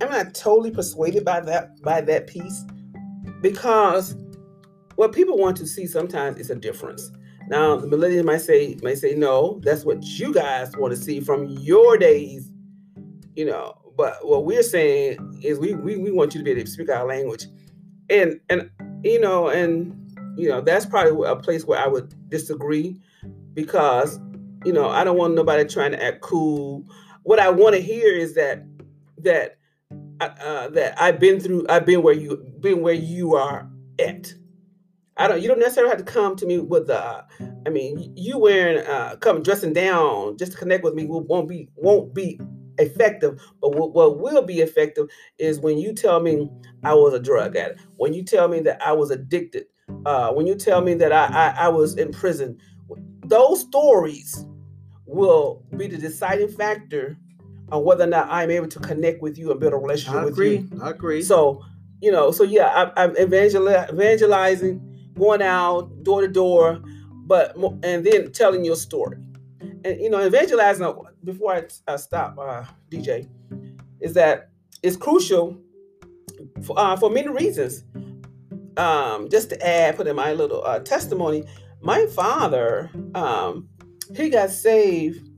I'm 0.00 0.10
not 0.10 0.34
totally 0.34 0.70
persuaded 0.70 1.24
by 1.24 1.40
that 1.40 1.80
by 1.82 2.00
that 2.02 2.26
piece 2.26 2.64
because 3.40 4.14
what 5.02 5.10
people 5.12 5.36
want 5.36 5.56
to 5.56 5.66
see 5.66 5.84
sometimes 5.84 6.38
is 6.38 6.48
a 6.48 6.54
difference. 6.54 7.10
Now, 7.48 7.74
the 7.74 7.88
millennials 7.88 8.24
might 8.24 8.40
say 8.40 8.78
might 8.84 8.98
say 8.98 9.16
no. 9.16 9.60
That's 9.64 9.84
what 9.84 10.00
you 10.04 10.32
guys 10.32 10.76
want 10.76 10.94
to 10.94 10.96
see 10.96 11.18
from 11.18 11.48
your 11.48 11.98
days, 11.98 12.48
you 13.34 13.44
know. 13.44 13.74
But 13.96 14.24
what 14.24 14.44
we're 14.44 14.62
saying 14.62 15.40
is 15.42 15.58
we 15.58 15.74
we, 15.74 15.96
we 15.96 16.12
want 16.12 16.34
you 16.34 16.38
to 16.40 16.44
be 16.44 16.52
able 16.52 16.60
to 16.60 16.70
speak 16.70 16.88
our 16.88 17.04
language, 17.04 17.46
and 18.10 18.38
and 18.48 18.70
you 19.02 19.18
know 19.18 19.48
and 19.48 19.92
you 20.36 20.48
know 20.48 20.60
that's 20.60 20.86
probably 20.86 21.28
a 21.28 21.34
place 21.34 21.64
where 21.64 21.80
I 21.80 21.88
would 21.88 22.14
disagree 22.30 23.00
because 23.54 24.20
you 24.64 24.72
know 24.72 24.88
I 24.88 25.02
don't 25.02 25.18
want 25.18 25.34
nobody 25.34 25.64
trying 25.64 25.90
to 25.90 26.00
act 26.00 26.20
cool. 26.20 26.84
What 27.24 27.40
I 27.40 27.50
want 27.50 27.74
to 27.74 27.82
hear 27.82 28.06
is 28.06 28.36
that 28.36 28.64
that 29.18 29.58
uh, 30.20 30.30
uh 30.40 30.68
that 30.68 30.94
I've 31.02 31.18
been 31.18 31.40
through. 31.40 31.66
I've 31.68 31.86
been 31.86 32.04
where 32.04 32.14
you 32.14 32.36
been 32.60 32.82
where 32.82 32.94
you 32.94 33.34
are 33.34 33.68
at 33.98 34.32
I 35.16 35.28
don't. 35.28 35.42
You 35.42 35.48
don't 35.48 35.58
necessarily 35.58 35.90
have 35.90 36.04
to 36.04 36.10
come 36.10 36.36
to 36.36 36.46
me 36.46 36.58
with 36.58 36.86
the. 36.86 37.24
I 37.66 37.70
mean, 37.70 38.12
you 38.16 38.38
wearing, 38.38 38.84
uh, 38.86 39.16
come 39.16 39.42
dressing 39.42 39.72
down 39.72 40.36
just 40.38 40.52
to 40.52 40.58
connect 40.58 40.82
with 40.84 40.94
me 40.94 41.06
won't 41.06 41.48
be 41.48 41.68
won't 41.76 42.14
be 42.14 42.40
effective. 42.78 43.40
But 43.60 43.74
what, 43.74 43.92
what 43.92 44.18
will 44.18 44.42
be 44.42 44.60
effective 44.60 45.08
is 45.38 45.60
when 45.60 45.78
you 45.78 45.92
tell 45.92 46.20
me 46.20 46.50
I 46.82 46.94
was 46.94 47.12
a 47.14 47.20
drug 47.20 47.56
addict, 47.56 47.80
when 47.96 48.14
you 48.14 48.24
tell 48.24 48.48
me 48.48 48.60
that 48.60 48.80
I 48.84 48.92
was 48.92 49.10
addicted, 49.10 49.66
uh, 50.06 50.32
when 50.32 50.46
you 50.46 50.54
tell 50.54 50.80
me 50.80 50.94
that 50.94 51.12
I, 51.12 51.26
I 51.26 51.66
I 51.66 51.68
was 51.68 51.96
in 51.96 52.12
prison. 52.12 52.58
Those 53.24 53.60
stories 53.60 54.46
will 55.06 55.64
be 55.76 55.86
the 55.86 55.96
deciding 55.96 56.48
factor 56.48 57.16
on 57.70 57.84
whether 57.84 58.04
or 58.04 58.08
not 58.08 58.28
I'm 58.30 58.50
able 58.50 58.68
to 58.68 58.80
connect 58.80 59.22
with 59.22 59.38
you 59.38 59.50
and 59.50 59.60
build 59.60 59.72
a 59.72 59.76
relationship 59.76 60.20
I 60.20 60.24
with 60.24 60.34
agree. 60.34 60.58
you. 60.58 60.80
I 60.82 60.90
agree. 60.90 61.22
So 61.22 61.64
you 62.00 62.10
know, 62.10 62.32
so 62.32 62.42
yeah, 62.42 62.66
I, 62.96 63.04
I'm 63.04 63.16
evangel- 63.16 63.68
evangelizing 63.68 64.91
going 65.18 65.42
out 65.42 66.02
door 66.02 66.20
to 66.20 66.28
door, 66.28 66.80
but 67.26 67.56
and 67.82 68.04
then 68.04 68.32
telling 68.32 68.64
your 68.64 68.76
story. 68.76 69.18
And 69.84 70.00
you 70.00 70.10
know, 70.10 70.24
evangelizing. 70.24 70.92
Before 71.24 71.54
I, 71.54 71.62
I 71.86 71.96
stop, 71.96 72.36
uh, 72.36 72.64
DJ, 72.90 73.28
is 74.00 74.14
that 74.14 74.50
it's 74.82 74.96
crucial 74.96 75.56
for, 76.64 76.78
uh, 76.78 76.96
for 76.96 77.10
many 77.10 77.28
reasons. 77.28 77.84
Um, 78.76 79.28
just 79.28 79.50
to 79.50 79.66
add, 79.66 79.96
put 79.96 80.06
in 80.06 80.16
my 80.16 80.32
little 80.32 80.64
uh, 80.64 80.80
testimony, 80.80 81.44
my 81.80 82.06
father, 82.06 82.90
um, 83.14 83.68
he 84.16 84.30
got 84.30 84.50
saved 84.50 85.28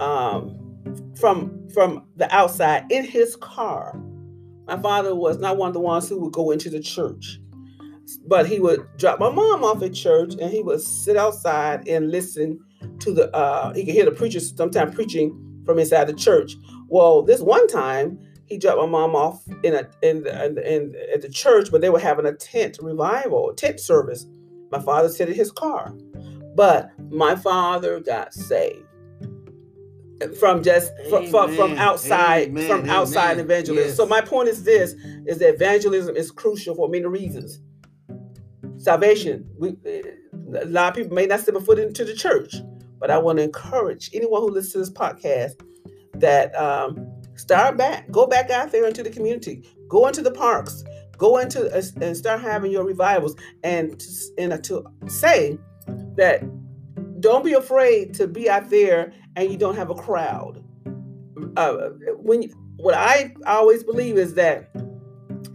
um, 0.00 0.60
from 1.18 1.68
from 1.72 2.06
the 2.16 2.32
outside 2.34 2.84
in 2.90 3.04
his 3.04 3.36
car. 3.36 3.98
My 4.66 4.80
father 4.80 5.14
was 5.14 5.38
not 5.38 5.56
one 5.56 5.68
of 5.68 5.74
the 5.74 5.80
ones 5.80 6.08
who 6.08 6.20
would 6.20 6.32
go 6.32 6.50
into 6.50 6.70
the 6.70 6.80
church, 6.80 7.38
but 8.26 8.46
he 8.46 8.60
would 8.60 8.86
drop 8.96 9.18
my 9.18 9.30
mom 9.30 9.64
off 9.64 9.82
at 9.82 9.94
church 9.94 10.34
and 10.40 10.50
he 10.50 10.62
would 10.62 10.80
sit 10.80 11.16
outside 11.16 11.86
and 11.88 12.10
listen 12.10 12.60
to 13.00 13.12
the. 13.12 13.34
Uh, 13.34 13.72
he 13.74 13.84
could 13.84 13.94
hear 13.94 14.04
the 14.04 14.10
preacher 14.10 14.40
sometimes 14.40 14.94
preaching 14.94 15.62
from 15.64 15.78
inside 15.78 16.04
the 16.04 16.14
church. 16.14 16.56
Well, 16.88 17.22
this 17.22 17.40
one 17.40 17.66
time 17.68 18.18
he 18.46 18.58
dropped 18.58 18.78
my 18.78 18.86
mom 18.86 19.16
off 19.16 19.42
in 19.62 19.74
a 19.74 19.88
in, 20.02 20.26
in, 20.26 20.58
in 20.58 20.94
at 21.12 21.22
the 21.22 21.30
church, 21.30 21.70
but 21.70 21.80
they 21.80 21.90
were 21.90 21.98
having 21.98 22.26
a 22.26 22.34
tent 22.34 22.78
revival, 22.80 23.52
tent 23.54 23.80
service. 23.80 24.26
My 24.70 24.80
father 24.80 25.08
sat 25.08 25.28
in 25.28 25.34
his 25.34 25.52
car, 25.52 25.94
but 26.54 26.90
my 27.10 27.36
father 27.36 28.00
got 28.00 28.34
saved 28.34 28.84
from 30.38 30.62
just 30.62 30.92
from, 31.08 31.26
from, 31.28 31.54
from 31.54 31.72
outside 31.78 32.48
Amen. 32.48 32.68
from 32.68 32.88
outside 32.88 33.32
Amen. 33.32 33.44
evangelism. 33.44 33.88
Yes. 33.88 33.96
So 33.96 34.06
my 34.06 34.20
point 34.20 34.48
is 34.48 34.64
this: 34.64 34.94
is 35.26 35.38
that 35.38 35.54
evangelism 35.54 36.16
is 36.16 36.30
crucial 36.30 36.74
for 36.74 36.88
many 36.88 37.06
reasons. 37.06 37.60
Salvation. 38.84 39.48
We 39.58 39.76
a 40.60 40.66
lot 40.66 40.90
of 40.90 40.94
people 40.94 41.14
may 41.14 41.26
not 41.26 41.40
step 41.40 41.54
a 41.54 41.60
foot 41.60 41.78
into 41.78 42.04
the 42.04 42.14
church, 42.14 42.54
but 43.00 43.10
I 43.10 43.18
want 43.18 43.38
to 43.38 43.42
encourage 43.44 44.10
anyone 44.12 44.42
who 44.42 44.50
listens 44.50 44.72
to 44.72 44.78
this 44.78 44.90
podcast 44.90 45.54
that 46.14 46.54
um, 46.54 47.10
start 47.34 47.76
back, 47.78 48.10
go 48.10 48.26
back 48.26 48.50
out 48.50 48.72
there 48.72 48.86
into 48.86 49.02
the 49.02 49.10
community, 49.10 49.66
go 49.88 50.06
into 50.06 50.20
the 50.20 50.30
parks, 50.30 50.84
go 51.16 51.38
into 51.38 51.74
uh, 51.74 51.82
and 52.02 52.14
start 52.14 52.42
having 52.42 52.70
your 52.70 52.84
revivals, 52.84 53.34
and 53.62 53.98
to, 53.98 54.08
and 54.38 54.64
to 54.64 54.84
say 55.06 55.58
that 56.16 56.42
don't 57.20 57.44
be 57.44 57.54
afraid 57.54 58.12
to 58.14 58.26
be 58.28 58.50
out 58.50 58.68
there 58.68 59.14
and 59.36 59.50
you 59.50 59.56
don't 59.56 59.76
have 59.76 59.88
a 59.88 59.94
crowd. 59.94 60.62
Uh, 61.56 61.88
when 62.18 62.50
what 62.76 62.94
I 62.94 63.34
always 63.46 63.82
believe 63.82 64.18
is 64.18 64.34
that 64.34 64.70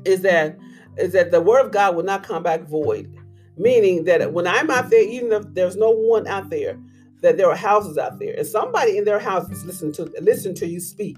is 0.04 0.22
that 0.22 0.58
is 0.98 1.14
that 1.14 1.32
the 1.32 1.42
word 1.42 1.66
of 1.66 1.72
God 1.72 1.96
will 1.96 2.04
not 2.04 2.24
come 2.24 2.44
back 2.44 2.62
void. 2.64 3.16
Meaning 3.60 4.06
that 4.06 4.32
when 4.32 4.48
I'm 4.48 4.72
out 4.72 4.90
there, 4.90 5.04
even 5.04 5.34
if 5.34 5.54
there's 5.54 5.76
no 5.76 5.92
one 5.92 6.26
out 6.28 6.50
there, 6.50 6.80
that 7.22 7.36
there 7.36 7.50
are 7.50 7.56
houses 7.56 7.98
out 7.98 8.18
there, 8.18 8.34
and 8.38 8.48
somebody 8.48 8.98
in 8.98 9.04
their 9.04 9.20
house 9.20 9.50
is 9.50 9.66
listening 9.66 9.92
to 9.94 10.06
listen 10.22 10.56
to 10.56 10.66
you 10.66 10.80
speak. 10.80 11.18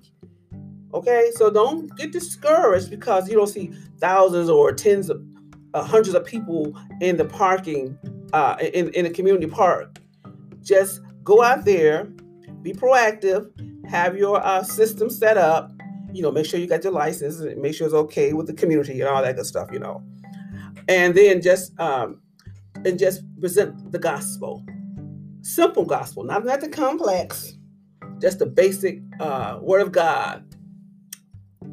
Okay, 0.94 1.32
so 1.36 1.52
don't 1.52 1.96
get 1.96 2.12
discouraged 2.12 2.90
because 2.90 3.30
you 3.30 3.36
don't 3.36 3.48
see 3.48 3.72
thousands 4.00 4.50
or 4.50 4.74
tens 4.74 5.12
of 5.12 5.24
uh, 5.74 5.84
hundreds 5.84 6.16
of 6.16 6.26
people 6.26 6.76
in 7.00 7.16
the 7.16 7.26
parking 7.26 7.98
uh, 8.34 8.58
in 8.74 8.90
in 8.90 9.06
a 9.06 9.10
community 9.12 9.48
park. 9.48 10.00
Just 10.64 11.02
go 11.24 11.44
out 11.44 11.64
there, 11.64 12.06
be 12.64 12.74
proactive, 12.74 13.50
have 13.88 14.18
your 14.18 14.44
uh, 14.44 14.64
system 14.64 15.10
set 15.10 15.38
up. 15.38 15.72
You 16.12 16.24
know, 16.24 16.32
make 16.32 16.46
sure 16.46 16.60
you 16.60 16.68
got 16.68 16.84
your 16.84 16.94
license, 16.94 17.40
and 17.40 17.62
make 17.62 17.76
sure 17.76 17.86
it's 17.86 17.94
okay 17.94 18.34
with 18.34 18.48
the 18.48 18.54
community 18.54 19.00
and 19.00 19.08
all 19.08 19.22
that 19.22 19.36
good 19.36 19.46
stuff. 19.46 19.70
You 19.72 19.80
know, 19.80 20.04
and 20.88 21.16
then 21.16 21.42
just 21.42 21.80
um, 21.80 22.21
and 22.86 22.98
just 22.98 23.24
present 23.40 23.92
the 23.92 24.00
gospel, 24.00 24.66
simple 25.42 25.86
gospel, 25.86 26.24
not 26.24 26.46
not 26.46 26.62
the 26.62 26.70
complex, 26.70 27.58
just 28.20 28.40
the 28.40 28.46
basic 28.46 29.02
uh, 29.20 29.60
word 29.62 29.82
of 29.82 29.92
God. 29.92 30.46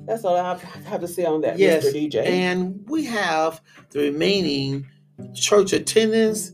That's 0.06 0.24
all 0.24 0.36
I 0.36 0.48
have, 0.48 0.62
have 0.62 1.00
to 1.02 1.08
say 1.08 1.24
on 1.24 1.42
that, 1.42 1.58
Yes, 1.58 1.86
Mr. 1.86 2.10
DJ. 2.10 2.26
And 2.26 2.82
we 2.88 3.04
have 3.04 3.60
the 3.90 4.00
remaining 4.00 4.86
church 5.34 5.72
attendance 5.72 6.52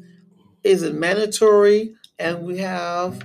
isn't 0.64 0.98
mandatory, 0.98 1.94
and 2.18 2.42
we 2.42 2.58
have 2.58 3.22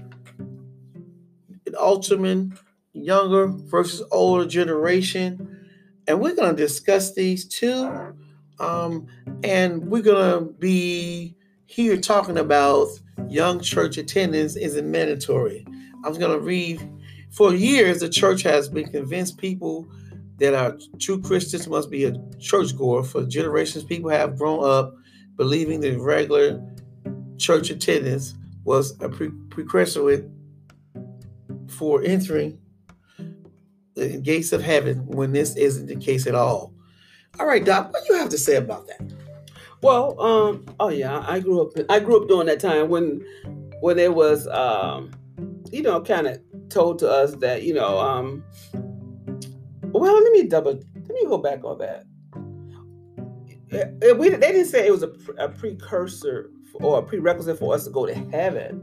an 1.66 1.76
ultimate 1.80 2.50
younger 2.94 3.48
versus 3.48 4.04
older 4.12 4.46
generation, 4.46 5.66
and 6.08 6.20
we're 6.20 6.36
going 6.36 6.56
to 6.56 6.62
discuss 6.62 7.14
these 7.14 7.48
two. 7.48 8.16
Um, 8.60 9.08
and 9.44 9.88
we're 9.88 10.02
going 10.02 10.40
to 10.40 10.52
be 10.54 11.36
here 11.66 11.98
talking 11.98 12.38
about 12.38 12.88
young 13.28 13.60
church 13.60 13.98
attendance 13.98 14.56
isn't 14.56 14.90
mandatory. 14.90 15.66
I 16.04 16.10
was 16.10 16.18
going 16.18 16.38
to 16.38 16.44
read. 16.44 16.88
For 17.32 17.54
years, 17.54 18.00
the 18.00 18.10
church 18.10 18.42
has 18.42 18.70
been 18.70 18.90
convinced 18.90 19.38
people 19.38 19.88
that 20.38 20.54
are 20.54 20.78
true 21.00 21.22
Christians 21.22 21.68
must 21.68 21.92
be 21.92 22.06
a 22.06 22.14
churchgoer. 22.40 23.04
For 23.04 23.24
generations, 23.26 23.84
people 23.84 24.10
have 24.10 24.38
grown 24.38 24.64
up 24.64 24.96
believing 25.36 25.80
that 25.82 26.00
regular 26.00 26.62
church 27.38 27.70
attendance 27.70 28.34
was 28.64 29.00
a 29.02 29.10
pre- 29.10 29.32
prerequisite 29.50 30.30
for 31.68 32.02
entering 32.04 32.60
the 33.96 34.18
gates 34.18 34.52
of 34.52 34.62
heaven 34.62 35.06
when 35.06 35.32
this 35.32 35.56
isn't 35.56 35.88
the 35.88 35.96
case 35.96 36.26
at 36.26 36.36
all. 36.36 36.74
All 37.40 37.46
right, 37.46 37.64
Doc, 37.64 37.94
what 37.94 38.06
do 38.06 38.14
you 38.14 38.20
have 38.20 38.30
to 38.30 38.38
say 38.38 38.58
about 38.58 38.88
that? 38.88 39.02
Well, 39.82 40.20
um, 40.20 40.66
oh 40.82 40.90
yeah, 40.90 41.24
I 41.26 41.40
grew 41.40 41.62
up. 41.62 41.72
I 41.90 42.00
grew 42.00 42.22
up 42.22 42.28
during 42.28 42.48
that 42.48 42.60
time 42.60 42.90
when, 42.90 43.26
when 43.80 43.98
it 43.98 44.14
was, 44.14 44.46
um, 44.48 45.12
you 45.72 45.82
know, 45.82 46.02
kind 46.02 46.28
of 46.28 46.40
told 46.68 47.00
to 47.00 47.10
us 47.10 47.36
that 47.36 47.64
you 47.64 47.74
know, 47.74 47.98
um, 47.98 48.44
well, 49.84 50.22
let 50.22 50.34
me 50.34 50.44
double, 50.48 50.74
let 50.74 51.14
me 51.14 51.26
go 51.28 51.38
back 51.38 51.64
on 51.64 51.78
that. 51.78 52.04
Eh, 53.72 53.86
eh, 54.02 54.12
We, 54.12 54.30
they 54.30 54.52
didn't 54.52 54.66
say 54.66 54.86
it 54.86 54.92
was 54.92 55.04
a, 55.04 55.12
a 55.38 55.48
precursor 55.48 56.52
or 56.74 57.00
a 57.00 57.02
prerequisite 57.02 57.58
for 57.58 57.74
us 57.74 57.86
to 57.86 57.90
go 57.90 58.06
to 58.06 58.14
heaven, 58.32 58.82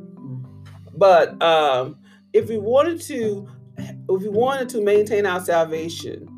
but 0.97 1.41
um, 1.43 1.99
if 2.33 2.49
we 2.49 2.57
wanted 2.57 3.03
to, 3.03 3.47
if 3.77 4.23
we 4.23 4.31
wanted 4.31 4.71
to 4.71 4.81
maintain 4.81 5.27
our 5.27 5.41
salvation, 5.41 6.36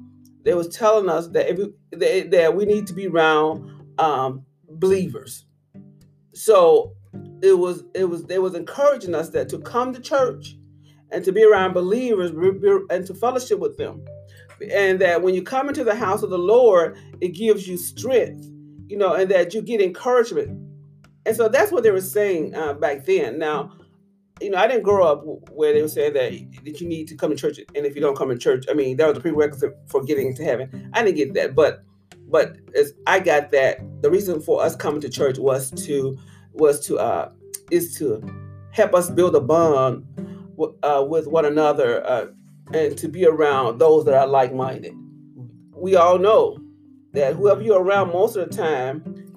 they 0.49 0.55
was 0.55 0.69
telling 0.69 1.11
us 1.11 1.29
that 1.29 1.51
if 1.51 1.59
we, 1.59 2.27
that, 2.31 2.57
we 2.57 2.65
need 2.65 2.87
to 2.87 2.95
be 2.95 3.07
around 3.07 3.85
um, 3.99 4.47
believers. 4.71 5.45
So 6.33 6.95
it 7.43 7.59
was 7.59 7.85
it 7.95 8.07
was 8.07 8.25
they 8.25 8.39
was 8.39 8.55
encouraging 8.55 9.15
us 9.15 9.29
that 9.31 9.51
to 9.51 9.59
come 9.59 9.93
to 9.93 10.01
church 10.01 10.57
and 11.13 11.23
to 11.27 11.33
be 11.33 11.45
around 11.45 11.75
believers 11.75 12.31
be- 12.31 12.53
be- 12.53 12.87
and 12.89 13.07
to 13.07 13.15
fellowship 13.15 13.59
with 13.59 13.77
them, 13.77 14.03
and 14.73 14.99
that 15.01 15.21
when 15.21 15.35
you 15.35 15.43
come 15.43 15.69
into 15.69 15.85
the 15.85 15.95
house 15.95 16.23
of 16.23 16.31
the 16.31 16.39
Lord, 16.39 16.97
it 17.21 17.35
gives 17.35 17.69
you 17.69 17.77
strength, 17.77 18.49
you 18.87 18.97
know, 18.97 19.13
and 19.13 19.31
that 19.31 19.53
you 19.53 19.61
get 19.61 19.83
encouragement. 19.83 20.67
And 21.27 21.37
so 21.37 21.51
that's 21.51 21.71
what 21.71 21.83
they 21.83 21.91
were 21.91 22.01
saying 22.01 22.55
uh, 22.55 22.73
back 22.73 23.05
then. 23.05 23.39
Now, 23.39 23.73
you 24.41 24.51
know, 24.51 24.59
I 24.59 24.67
didn't 24.67 24.83
grow 24.83 25.07
up 25.07 25.25
where 25.51 25.73
they 25.73 25.83
were 25.83 25.89
saying 25.89 26.15
that 26.15 26.33
that 26.65 26.81
you 26.81 26.89
need 26.89 27.09
to 27.09 27.17
come 27.17 27.31
to 27.31 27.37
church, 27.37 27.59
and 27.75 27.87
if 27.87 27.95
you 27.95 28.01
don't 28.01 28.17
come 28.17 28.29
to 28.29 28.39
church, 28.39 28.67
I 28.71 28.75
mean, 28.75 28.97
that 28.97 29.09
was 29.09 29.19
a 29.19 29.21
prerequisite 29.21 29.77
for 29.87 30.03
getting 30.03 30.35
to 30.35 30.45
heaven. 30.45 30.91
I 30.93 31.03
didn't 31.03 31.17
get 31.17 31.35
that, 31.35 31.55
but 31.55 31.83
but 32.29 32.57
as 32.75 32.93
I 33.07 33.21
got 33.21 33.51
that, 33.51 33.81
the 34.03 34.11
reason 34.11 34.41
for 34.41 34.63
us 34.63 34.77
coming 34.77 35.01
to 35.01 35.09
church 35.09 35.39
was 35.39 35.71
to 35.85 36.19
was 36.53 36.85
to 36.87 36.99
uh 36.99 37.31
is 37.71 37.95
to 37.97 38.23
help 38.73 38.95
us 38.95 39.11
build 39.11 39.35
a 39.35 39.41
bond 39.41 40.07
w- 40.57 40.77
uh, 40.83 41.05
with 41.07 41.27
one 41.27 41.45
another 41.45 42.07
uh, 42.07 42.27
and 42.73 42.97
to 42.99 43.09
be 43.09 43.27
around 43.27 43.79
those 43.79 44.05
that 44.05 44.15
are 44.15 44.27
like-minded. 44.27 44.95
We 45.75 45.97
all 45.97 46.19
know 46.19 46.59
that 47.13 47.35
whoever 47.35 47.63
you're 47.63 47.83
around 47.83 48.09
most 48.13 48.37
of 48.37 48.49
the 48.49 48.57
time 48.57 49.28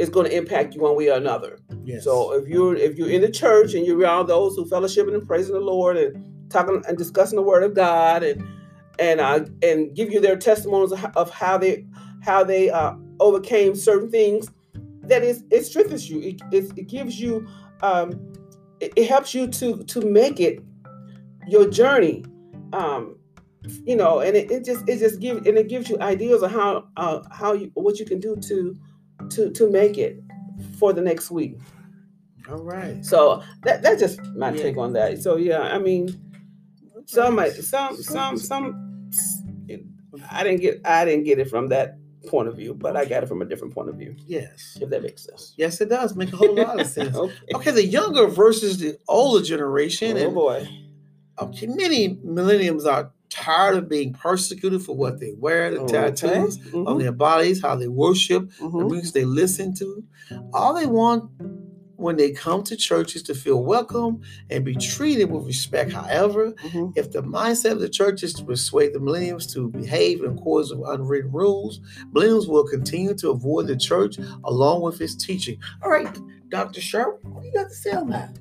is 0.00 0.08
going 0.08 0.26
to 0.26 0.36
impact 0.36 0.74
you 0.74 0.80
one 0.80 0.96
way 0.96 1.10
or 1.10 1.16
another. 1.16 1.58
Yes. 1.84 2.04
So 2.04 2.32
if 2.32 2.48
you're 2.48 2.74
if 2.74 2.96
you're 2.96 3.10
in 3.10 3.20
the 3.20 3.30
church 3.30 3.74
and 3.74 3.86
you're 3.86 3.98
around 3.98 4.28
those 4.28 4.56
who 4.56 4.64
fellowshipping 4.64 5.14
and 5.14 5.26
praising 5.26 5.54
the 5.54 5.60
Lord 5.60 5.96
and 5.96 6.50
talking 6.50 6.82
and 6.88 6.96
discussing 6.96 7.36
the 7.36 7.42
Word 7.42 7.62
of 7.62 7.74
God 7.74 8.22
and 8.22 8.42
and 8.98 9.20
uh, 9.20 9.44
and 9.62 9.94
give 9.94 10.10
you 10.10 10.20
their 10.20 10.36
testimonies 10.36 10.92
of 10.92 10.98
how, 10.98 11.12
of 11.16 11.30
how 11.30 11.58
they 11.58 11.84
how 12.22 12.42
they 12.42 12.70
uh, 12.70 12.94
overcame 13.18 13.74
certain 13.74 14.10
things, 14.10 14.48
that 15.02 15.22
is 15.22 15.44
it 15.50 15.64
strengthens 15.64 16.08
you. 16.08 16.20
It, 16.20 16.40
it, 16.50 16.78
it 16.78 16.88
gives 16.88 17.20
you 17.20 17.46
um, 17.82 18.12
it, 18.80 18.92
it 18.96 19.08
helps 19.08 19.34
you 19.34 19.46
to 19.48 19.84
to 19.84 20.00
make 20.00 20.40
it 20.40 20.62
your 21.46 21.68
journey. 21.68 22.24
Um, 22.72 23.16
you 23.84 23.96
know, 23.96 24.20
and 24.20 24.36
it, 24.36 24.50
it 24.50 24.64
just 24.64 24.88
it 24.88 24.98
just 24.98 25.20
gives 25.20 25.46
and 25.46 25.58
it 25.58 25.68
gives 25.68 25.90
you 25.90 25.98
ideas 26.00 26.42
of 26.42 26.50
how 26.50 26.88
uh, 26.96 27.20
how 27.30 27.52
you 27.52 27.70
what 27.74 27.98
you 27.98 28.06
can 28.06 28.18
do 28.18 28.36
to 28.36 28.76
to 29.30 29.50
to 29.50 29.70
make 29.70 29.98
it 29.98 30.22
for 30.78 30.92
the 30.92 31.00
next 31.02 31.30
week. 31.30 31.56
All 32.48 32.62
right. 32.62 33.04
So 33.04 33.42
that 33.62 33.82
that's 33.82 34.00
just 34.00 34.20
my 34.36 34.50
Yeah. 34.52 34.62
take 34.62 34.76
on 34.76 34.92
that. 34.94 35.22
So 35.22 35.36
yeah, 35.36 35.60
I 35.60 35.78
mean, 35.78 36.08
some 37.06 37.38
some 37.52 37.96
some 37.96 38.36
some 38.38 39.10
I 40.30 40.42
didn't 40.44 40.60
get 40.60 40.80
I 40.84 41.04
didn't 41.04 41.24
get 41.24 41.38
it 41.38 41.48
from 41.48 41.68
that 41.68 41.96
point 42.26 42.48
of 42.48 42.56
view, 42.56 42.74
but 42.74 42.96
I 42.96 43.04
got 43.04 43.22
it 43.22 43.26
from 43.28 43.40
a 43.40 43.44
different 43.46 43.72
point 43.74 43.88
of 43.88 43.94
view. 43.96 44.14
Yes. 44.26 44.76
If 44.80 44.90
that 44.90 45.02
makes 45.02 45.24
sense. 45.24 45.54
Yes, 45.56 45.80
it 45.80 45.88
does 45.88 46.14
make 46.16 46.32
a 46.32 46.36
whole 46.36 46.54
lot 46.54 46.78
of 46.80 46.86
sense. 46.96 47.16
okay. 47.16 47.34
Okay, 47.54 47.70
the 47.70 47.84
younger 47.84 48.26
versus 48.26 48.78
the 48.78 48.98
older 49.08 49.42
generation, 49.44 50.16
Oh 50.18 50.24
and 50.26 50.34
boy. 50.34 50.68
okay, 51.40 51.66
many 51.66 52.18
millenniums 52.22 52.84
are 52.84 53.12
tired 53.30 53.76
of 53.76 53.88
being 53.88 54.12
persecuted 54.12 54.82
for 54.82 54.94
what 54.96 55.20
they 55.20 55.32
wear, 55.38 55.70
the 55.70 55.84
tattoos 55.86 56.58
on 56.74 56.84
Mhm, 56.84 56.98
their 57.00 57.12
bodies, 57.12 57.62
how 57.62 57.76
they 57.76 57.88
worship, 57.88 58.50
the 58.58 58.64
mhm. 58.64 58.90
music 58.90 59.14
they 59.14 59.24
listen 59.24 59.72
to. 59.74 60.02
All 60.52 60.74
they 60.74 60.86
want 60.86 61.30
when 61.96 62.16
they 62.16 62.30
come 62.30 62.62
to 62.64 62.74
church 62.76 63.14
is 63.14 63.22
to 63.22 63.34
feel 63.34 63.62
welcome 63.62 64.20
and 64.48 64.64
be 64.64 64.74
treated 64.74 65.30
with 65.30 65.44
respect. 65.46 65.92
However, 65.92 66.52
Mhm. 66.64 66.92
if 66.96 67.12
the 67.12 67.22
mindset 67.22 67.72
of 67.72 67.80
the 67.80 67.90
church 67.90 68.22
is 68.22 68.32
to 68.34 68.44
persuade 68.44 68.94
the 68.94 68.98
millennials 68.98 69.52
to 69.52 69.68
behave 69.68 70.24
in 70.24 70.30
accordance 70.32 70.72
with 70.72 70.88
unwritten 70.88 71.30
rules, 71.30 71.80
millennials 72.14 72.48
will 72.48 72.64
continue 72.64 73.12
to 73.14 73.30
avoid 73.30 73.66
the 73.66 73.76
church 73.76 74.18
along 74.44 74.80
with 74.82 75.00
its 75.02 75.14
teaching. 75.14 75.58
All 75.84 75.90
right, 75.90 76.18
Dr. 76.48 76.80
Sharp, 76.80 77.22
what 77.24 77.42
do 77.42 77.48
you 77.48 77.52
got 77.54 77.68
to 77.68 77.74
say 77.74 77.92
on 77.92 78.08
that? 78.08 78.38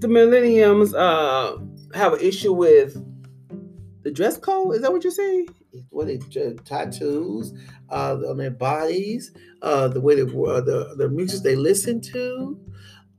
The 0.00 0.08
millenniums 0.08 0.94
uh 0.94 1.56
have 1.94 2.12
an 2.12 2.20
issue 2.20 2.52
with 2.52 3.02
the 4.02 4.10
dress 4.10 4.36
code. 4.38 4.74
Is 4.76 4.82
that 4.82 4.92
what 4.92 5.02
you're 5.04 5.10
saying? 5.12 5.48
What 5.90 6.06
they 6.06 6.18
tattoos 6.64 7.52
uh, 7.90 8.16
on 8.28 8.36
their 8.38 8.50
bodies, 8.50 9.32
uh, 9.62 9.88
the 9.88 10.00
way 10.00 10.14
they 10.14 10.22
uh, 10.22 10.60
the 10.60 10.94
the 10.96 11.08
music 11.08 11.42
they 11.42 11.56
listen 11.56 12.00
to. 12.12 12.58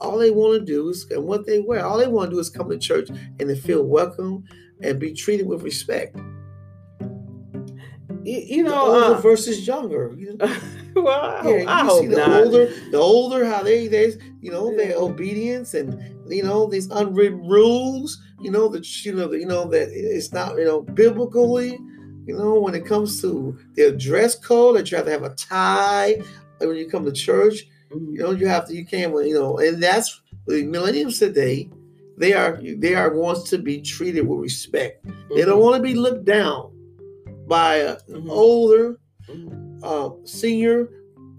All 0.02 0.18
they 0.18 0.32
want 0.32 0.60
to 0.60 0.66
do 0.66 0.88
is 0.90 1.06
and 1.12 1.26
what 1.26 1.46
they 1.46 1.60
wear. 1.60 1.86
All 1.86 1.98
they 1.98 2.08
want 2.08 2.30
to 2.30 2.36
do 2.36 2.40
is 2.40 2.50
come 2.50 2.70
to 2.70 2.78
church 2.78 3.10
and 3.10 3.40
to 3.40 3.56
feel 3.56 3.84
welcome 3.84 4.46
and 4.82 4.98
be 5.00 5.14
treated 5.14 5.46
with 5.46 5.62
respect. 5.64 6.18
You, 8.24 8.38
you 8.40 8.64
The 8.64 8.70
know, 8.70 8.86
older 8.94 9.16
uh, 9.16 9.22
versus 9.22 9.66
younger. 9.68 10.14
You 10.18 10.38
know? 10.38 10.56
well, 10.96 11.08
I, 11.22 11.42
hope- 11.42 11.60
Yeah, 11.60 11.66
I 11.68 11.82
you 11.82 11.88
hope 11.88 12.02
see 12.02 12.08
the 12.08 12.18
not. 12.18 12.44
older, 12.44 12.66
the 12.92 12.98
older 12.98 13.46
how 13.46 13.64
they 13.64 13.88
they 13.88 14.14
you 14.42 14.52
know 14.52 14.76
their 14.76 14.96
obedience 14.98 15.74
and 15.74 16.02
you 16.30 16.44
know 16.44 16.68
these 16.68 16.88
unwritten 16.92 17.48
rules. 17.48 18.22
You 18.42 18.52
know 18.52 18.68
that 18.70 19.06
you 19.06 19.14
know 19.14 19.28
that 19.28 19.40
you 19.40 19.46
know 19.46 19.66
that 19.70 19.90
it's 19.92 20.32
not 20.32 20.58
you 20.58 20.66
know 20.66 20.82
biblically. 20.82 21.72
You 22.26 22.38
know 22.38 22.60
when 22.60 22.76
it 22.76 22.86
comes 22.86 23.22
to 23.22 23.58
their 23.76 23.92
dress 23.92 24.38
code 24.38 24.78
that 24.78 24.92
you 24.92 24.98
have 24.98 25.06
to 25.08 25.12
have 25.12 25.24
a 25.24 25.34
tie 25.36 26.22
when 26.60 26.76
you 26.76 26.88
come 26.90 27.06
to 27.06 27.12
church. 27.12 27.68
Mhm. 27.92 28.14
You 28.14 28.20
know 28.20 28.32
you 28.32 28.48
have 28.48 28.68
to 28.68 28.76
you 28.76 28.86
can't 28.86 29.14
you 29.26 29.34
know 29.34 29.58
and 29.58 29.82
that's 29.82 30.22
the 30.48 30.64
millennials 30.64 31.20
today. 31.20 31.70
They 32.18 32.34
are 32.34 32.60
they 32.62 32.96
are 32.96 33.14
wants 33.14 33.50
to 33.52 33.58
be 33.58 33.82
treated 33.82 34.28
with 34.28 34.40
respect. 34.40 35.06
They 35.36 35.44
don't 35.46 35.62
want 35.62 35.78
to 35.78 35.82
be 35.82 35.96
looked 35.96 36.26
down 36.26 36.72
by 37.48 37.76
a 37.78 37.98
Mhm. 38.10 38.30
older 38.30 39.00
Mhm. 39.28 39.80
uh, 39.84 40.10
senior 40.26 40.90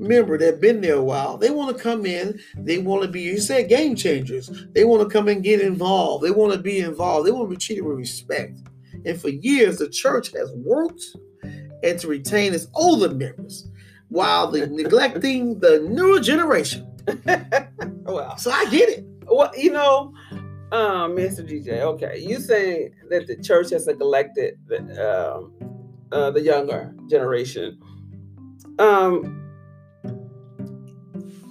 member 0.01 0.39
that 0.39 0.45
have 0.47 0.61
been 0.61 0.81
there 0.81 0.97
a 0.97 1.03
while. 1.03 1.37
They 1.37 1.51
want 1.51 1.77
to 1.77 1.83
come 1.83 2.07
in. 2.07 2.41
They 2.57 2.79
want 2.79 3.03
to 3.03 3.09
be. 3.09 3.21
You 3.21 3.39
said 3.41 3.69
game 3.69 3.95
changers. 3.95 4.51
They 4.73 4.85
want 4.85 5.03
to 5.03 5.09
come 5.09 5.29
and 5.29 5.43
get 5.43 5.61
involved. 5.61 6.25
They 6.25 6.31
want 6.31 6.53
to 6.53 6.59
be 6.59 6.81
involved. 6.81 7.27
They 7.27 7.31
want 7.31 7.49
to 7.51 7.57
be 7.57 7.61
treated 7.61 7.85
with 7.85 7.97
respect. 7.99 8.59
And 9.05 9.21
for 9.21 9.29
years, 9.29 9.79
the 9.79 9.89
church 9.89 10.33
has 10.33 10.51
worked 10.53 11.03
and 11.83 11.99
to 11.99 12.09
retain 12.09 12.53
its 12.55 12.67
older 12.75 13.15
members 13.15 13.69
while 14.09 14.51
the 14.51 14.67
neglecting 14.71 15.59
the 15.61 15.87
newer 15.89 16.21
generation. 16.21 16.87
well, 18.05 18.37
So 18.37 18.51
I 18.51 18.67
get 18.71 18.89
it. 18.89 19.05
well, 19.27 19.51
you 19.57 19.73
know, 19.73 20.13
um, 20.73 21.17
Mr. 21.17 21.41
DJ. 21.49 21.81
Okay, 21.81 22.19
you 22.19 22.39
saying 22.39 22.95
that 23.09 23.27
the 23.27 23.37
church 23.37 23.71
has 23.71 23.87
neglected 23.87 24.59
the 24.67 24.79
um, 25.35 25.53
uh, 26.13 26.31
the 26.31 26.41
younger 26.41 26.95
generation. 27.09 27.81
Um, 28.79 29.40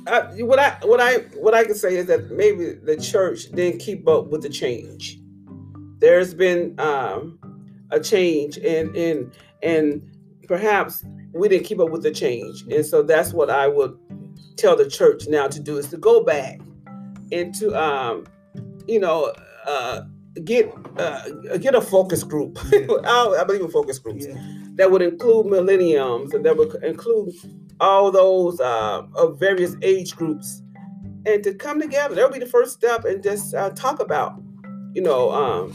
I, 0.10 0.44
what 0.44 0.60
I 0.60 0.72
what 0.84 1.00
I 1.00 1.18
what 1.38 1.54
I 1.54 1.64
can 1.64 1.76
say 1.76 1.96
is 1.96 2.08
that 2.08 2.32
maybe 2.32 2.74
the 2.74 2.98
church 2.98 3.52
didn't 3.52 3.80
keep 3.80 4.08
up 4.08 4.28
with 4.28 4.42
the 4.42 4.50
change. 4.50 5.20
There's 6.00 6.34
been 6.34 6.80
um, 6.80 7.40
a 7.92 8.00
change, 8.00 8.58
and 8.58 8.96
and 8.96 9.32
and 9.62 10.18
perhaps 10.48 11.04
we 11.34 11.48
didn't 11.48 11.66
keep 11.66 11.80
up 11.80 11.90
with 11.90 12.04
the 12.04 12.12
change, 12.12 12.64
and 12.72 12.86
so 12.86 13.04
that's 13.04 13.34
what 13.34 13.50
I 13.50 13.68
would 13.68 13.98
tell 14.58 14.76
the 14.76 14.90
church 14.90 15.28
now 15.28 15.48
to 15.48 15.60
do 15.60 15.78
is 15.78 15.88
to 15.88 15.98
go 15.98 16.24
back 16.24 16.60
and 17.32 17.54
to 17.56 17.74
um, 17.82 18.26
you 18.88 19.00
know 19.00 19.34
uh, 19.68 20.02
get 20.44 20.74
uh, 20.98 21.58
get 21.58 21.76
a 21.76 21.82
focus 21.82 22.24
group. 22.24 22.58
I, 22.74 23.38
I 23.40 23.44
believe 23.44 23.62
in 23.62 23.72
focus 23.72 24.00
groups 24.00 24.26
that 24.76 24.90
would 24.90 25.02
include 25.02 25.48
millenniums 25.48 26.34
and 26.34 26.46
that 26.46 26.56
would 26.56 26.74
include 26.84 27.34
all 27.80 28.12
those 28.12 28.60
uh, 28.60 29.04
of 29.16 29.40
various 29.40 29.76
age 29.82 30.16
groups. 30.16 30.62
And 31.26 31.44
to 31.44 31.54
come 31.54 31.82
together 31.82 32.16
that 32.16 32.24
would 32.24 32.34
be 32.34 32.44
the 32.44 32.52
first 32.52 32.74
step 32.74 33.06
and 33.06 33.22
just 33.22 33.54
uh, 33.54 33.70
talk 33.72 34.00
about 34.00 34.42
you 34.94 35.02
know 35.02 35.32
um, 35.32 35.72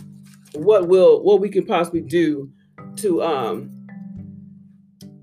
what 0.55 0.89
will 0.89 1.23
what 1.23 1.41
we 1.41 1.49
can 1.49 1.67
possibly 1.67 2.01
do 2.01 2.51
to 2.97 3.23
um 3.23 3.71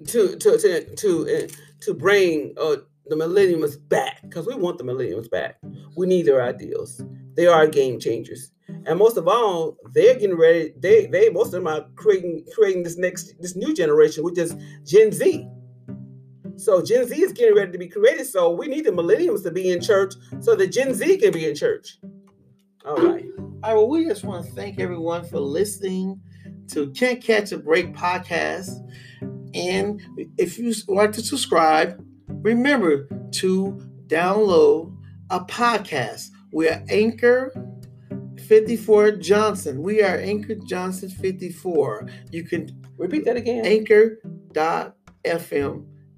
to 0.08 0.36
to 0.38 0.58
to 0.58 0.96
to, 0.96 1.48
to 1.82 1.94
bring 1.94 2.54
uh, 2.60 2.78
the 3.08 3.16
millenniums 3.16 3.78
back. 3.78 4.22
Because 4.24 4.48
we 4.48 4.56
want 4.56 4.78
the 4.78 4.84
millenniums 4.84 5.28
back. 5.28 5.58
We 5.96 6.08
need 6.08 6.26
their 6.26 6.44
ideals. 6.44 7.02
They 7.36 7.48
are 7.48 7.68
game 7.68 8.00
changers. 8.00 8.52
And 8.86 8.98
most 8.98 9.18
of 9.18 9.28
all 9.28 9.78
they're 9.94 10.14
getting 10.16 10.38
ready 10.38 10.74
they 10.78 11.06
they 11.08 11.30
most 11.30 11.48
of 11.48 11.64
them 11.64 11.68
are 11.68 11.86
creating 11.96 12.46
creating 12.56 12.84
this 12.84 12.98
next 12.98 13.34
this 13.40 13.56
new 13.56 13.74
generation 13.74 14.24
which 14.24 14.38
is 14.38 14.56
gen 14.86 15.12
z 15.12 15.48
so 16.62 16.82
gen 16.82 17.08
z 17.08 17.22
is 17.22 17.34
getting 17.34 17.56
ready 17.56 17.72
to 17.72 17.78
be 17.78 17.88
created 17.88 18.26
so 18.26 18.52
we 18.52 18.68
need 18.68 18.86
the 18.86 18.92
millennials 18.92 19.44
to 19.44 19.52
be 19.52 19.72
in 19.72 19.82
church 19.82 20.14
so 20.40 20.56
that 20.56 20.68
gen 20.68 20.94
z 20.94 21.18
can 21.18 21.32
be 21.32 21.48
in 21.48 21.56
church 21.56 21.98
all 22.86 22.96
right 22.98 23.26
All 23.64 23.70
right, 23.70 23.76
well, 23.76 23.90
we 23.90 24.06
just 24.06 24.24
want 24.24 24.44
to 24.44 24.52
thank 24.54 24.80
everyone 24.80 25.24
for 25.24 25.40
listening 25.40 26.20
to 26.70 26.90
Can't 26.92 27.22
Catch 27.22 27.52
a 27.52 27.60
Break 27.60 27.94
podcast. 27.94 28.72
And 29.54 30.02
if 30.40 30.58
you 30.58 30.74
like 30.88 31.12
to 31.12 31.22
subscribe, 31.22 32.04
remember 32.28 33.08
to 33.34 33.88
download 34.08 34.98
a 35.30 35.42
podcast. 35.42 36.30
We 36.52 36.70
are 36.70 36.84
Anchor 36.90 37.54
54 38.48 39.12
Johnson. 39.18 39.84
We 39.84 40.02
are 40.02 40.18
Anchor 40.18 40.56
Johnson 40.56 41.10
54. 41.10 42.08
You 42.32 42.44
can 42.44 42.84
repeat 42.98 43.26
that 43.26 43.38
again 43.38 43.64
anchor.fm 43.64 44.26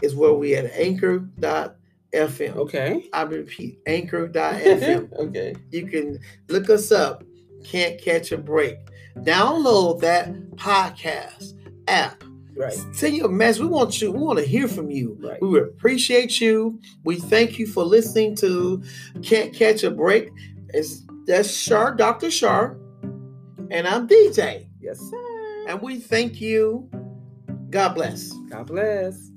is 0.03 0.15
where 0.15 0.33
we 0.33 0.53
at 0.55 0.71
anchor.fm. 0.73 2.55
okay 2.55 3.09
I 3.13 3.21
repeat, 3.23 3.79
anchor.fm. 3.87 5.13
okay 5.19 5.55
You 5.71 5.87
can 5.87 6.19
look 6.49 6.69
us 6.69 6.91
up. 6.91 7.23
Can't 7.63 7.99
catch 7.99 8.31
a 8.31 8.37
break. 8.37 8.77
Download 9.19 10.01
that 10.01 10.31
podcast 10.57 11.53
app. 11.87 12.23
right 12.57 12.73
Send 12.93 13.15
your 13.15 13.29
message. 13.29 13.61
We 13.61 13.67
want 13.67 14.01
you. 14.01 14.11
We 14.11 14.19
want 14.19 14.39
to 14.39 14.45
hear 14.45 14.67
from 14.67 14.91
you. 14.91 15.17
right 15.21 15.41
We 15.41 15.59
appreciate 15.59 16.41
you. 16.41 16.79
We 17.05 17.15
thank 17.19 17.57
you 17.57 17.65
for 17.65 17.83
listening 17.85 18.35
to 18.37 18.83
Can't 19.23 19.53
Catch 19.53 19.83
a 19.83 19.91
Break. 19.91 20.29
It's 20.69 21.03
that's 21.25 21.49
Shar, 21.55 21.95
Dr. 21.95 22.29
Shar, 22.29 22.77
and 23.71 23.87
I'm 23.87 24.07
DJ. 24.09 24.67
yes 24.81 24.99
sir 24.99 25.65
And 25.69 25.81
we 25.81 25.99
thank 25.99 26.41
you. 26.41 26.89
God 27.69 27.93
bless. 27.95 28.31
god 28.49 28.67
bless 28.67 29.31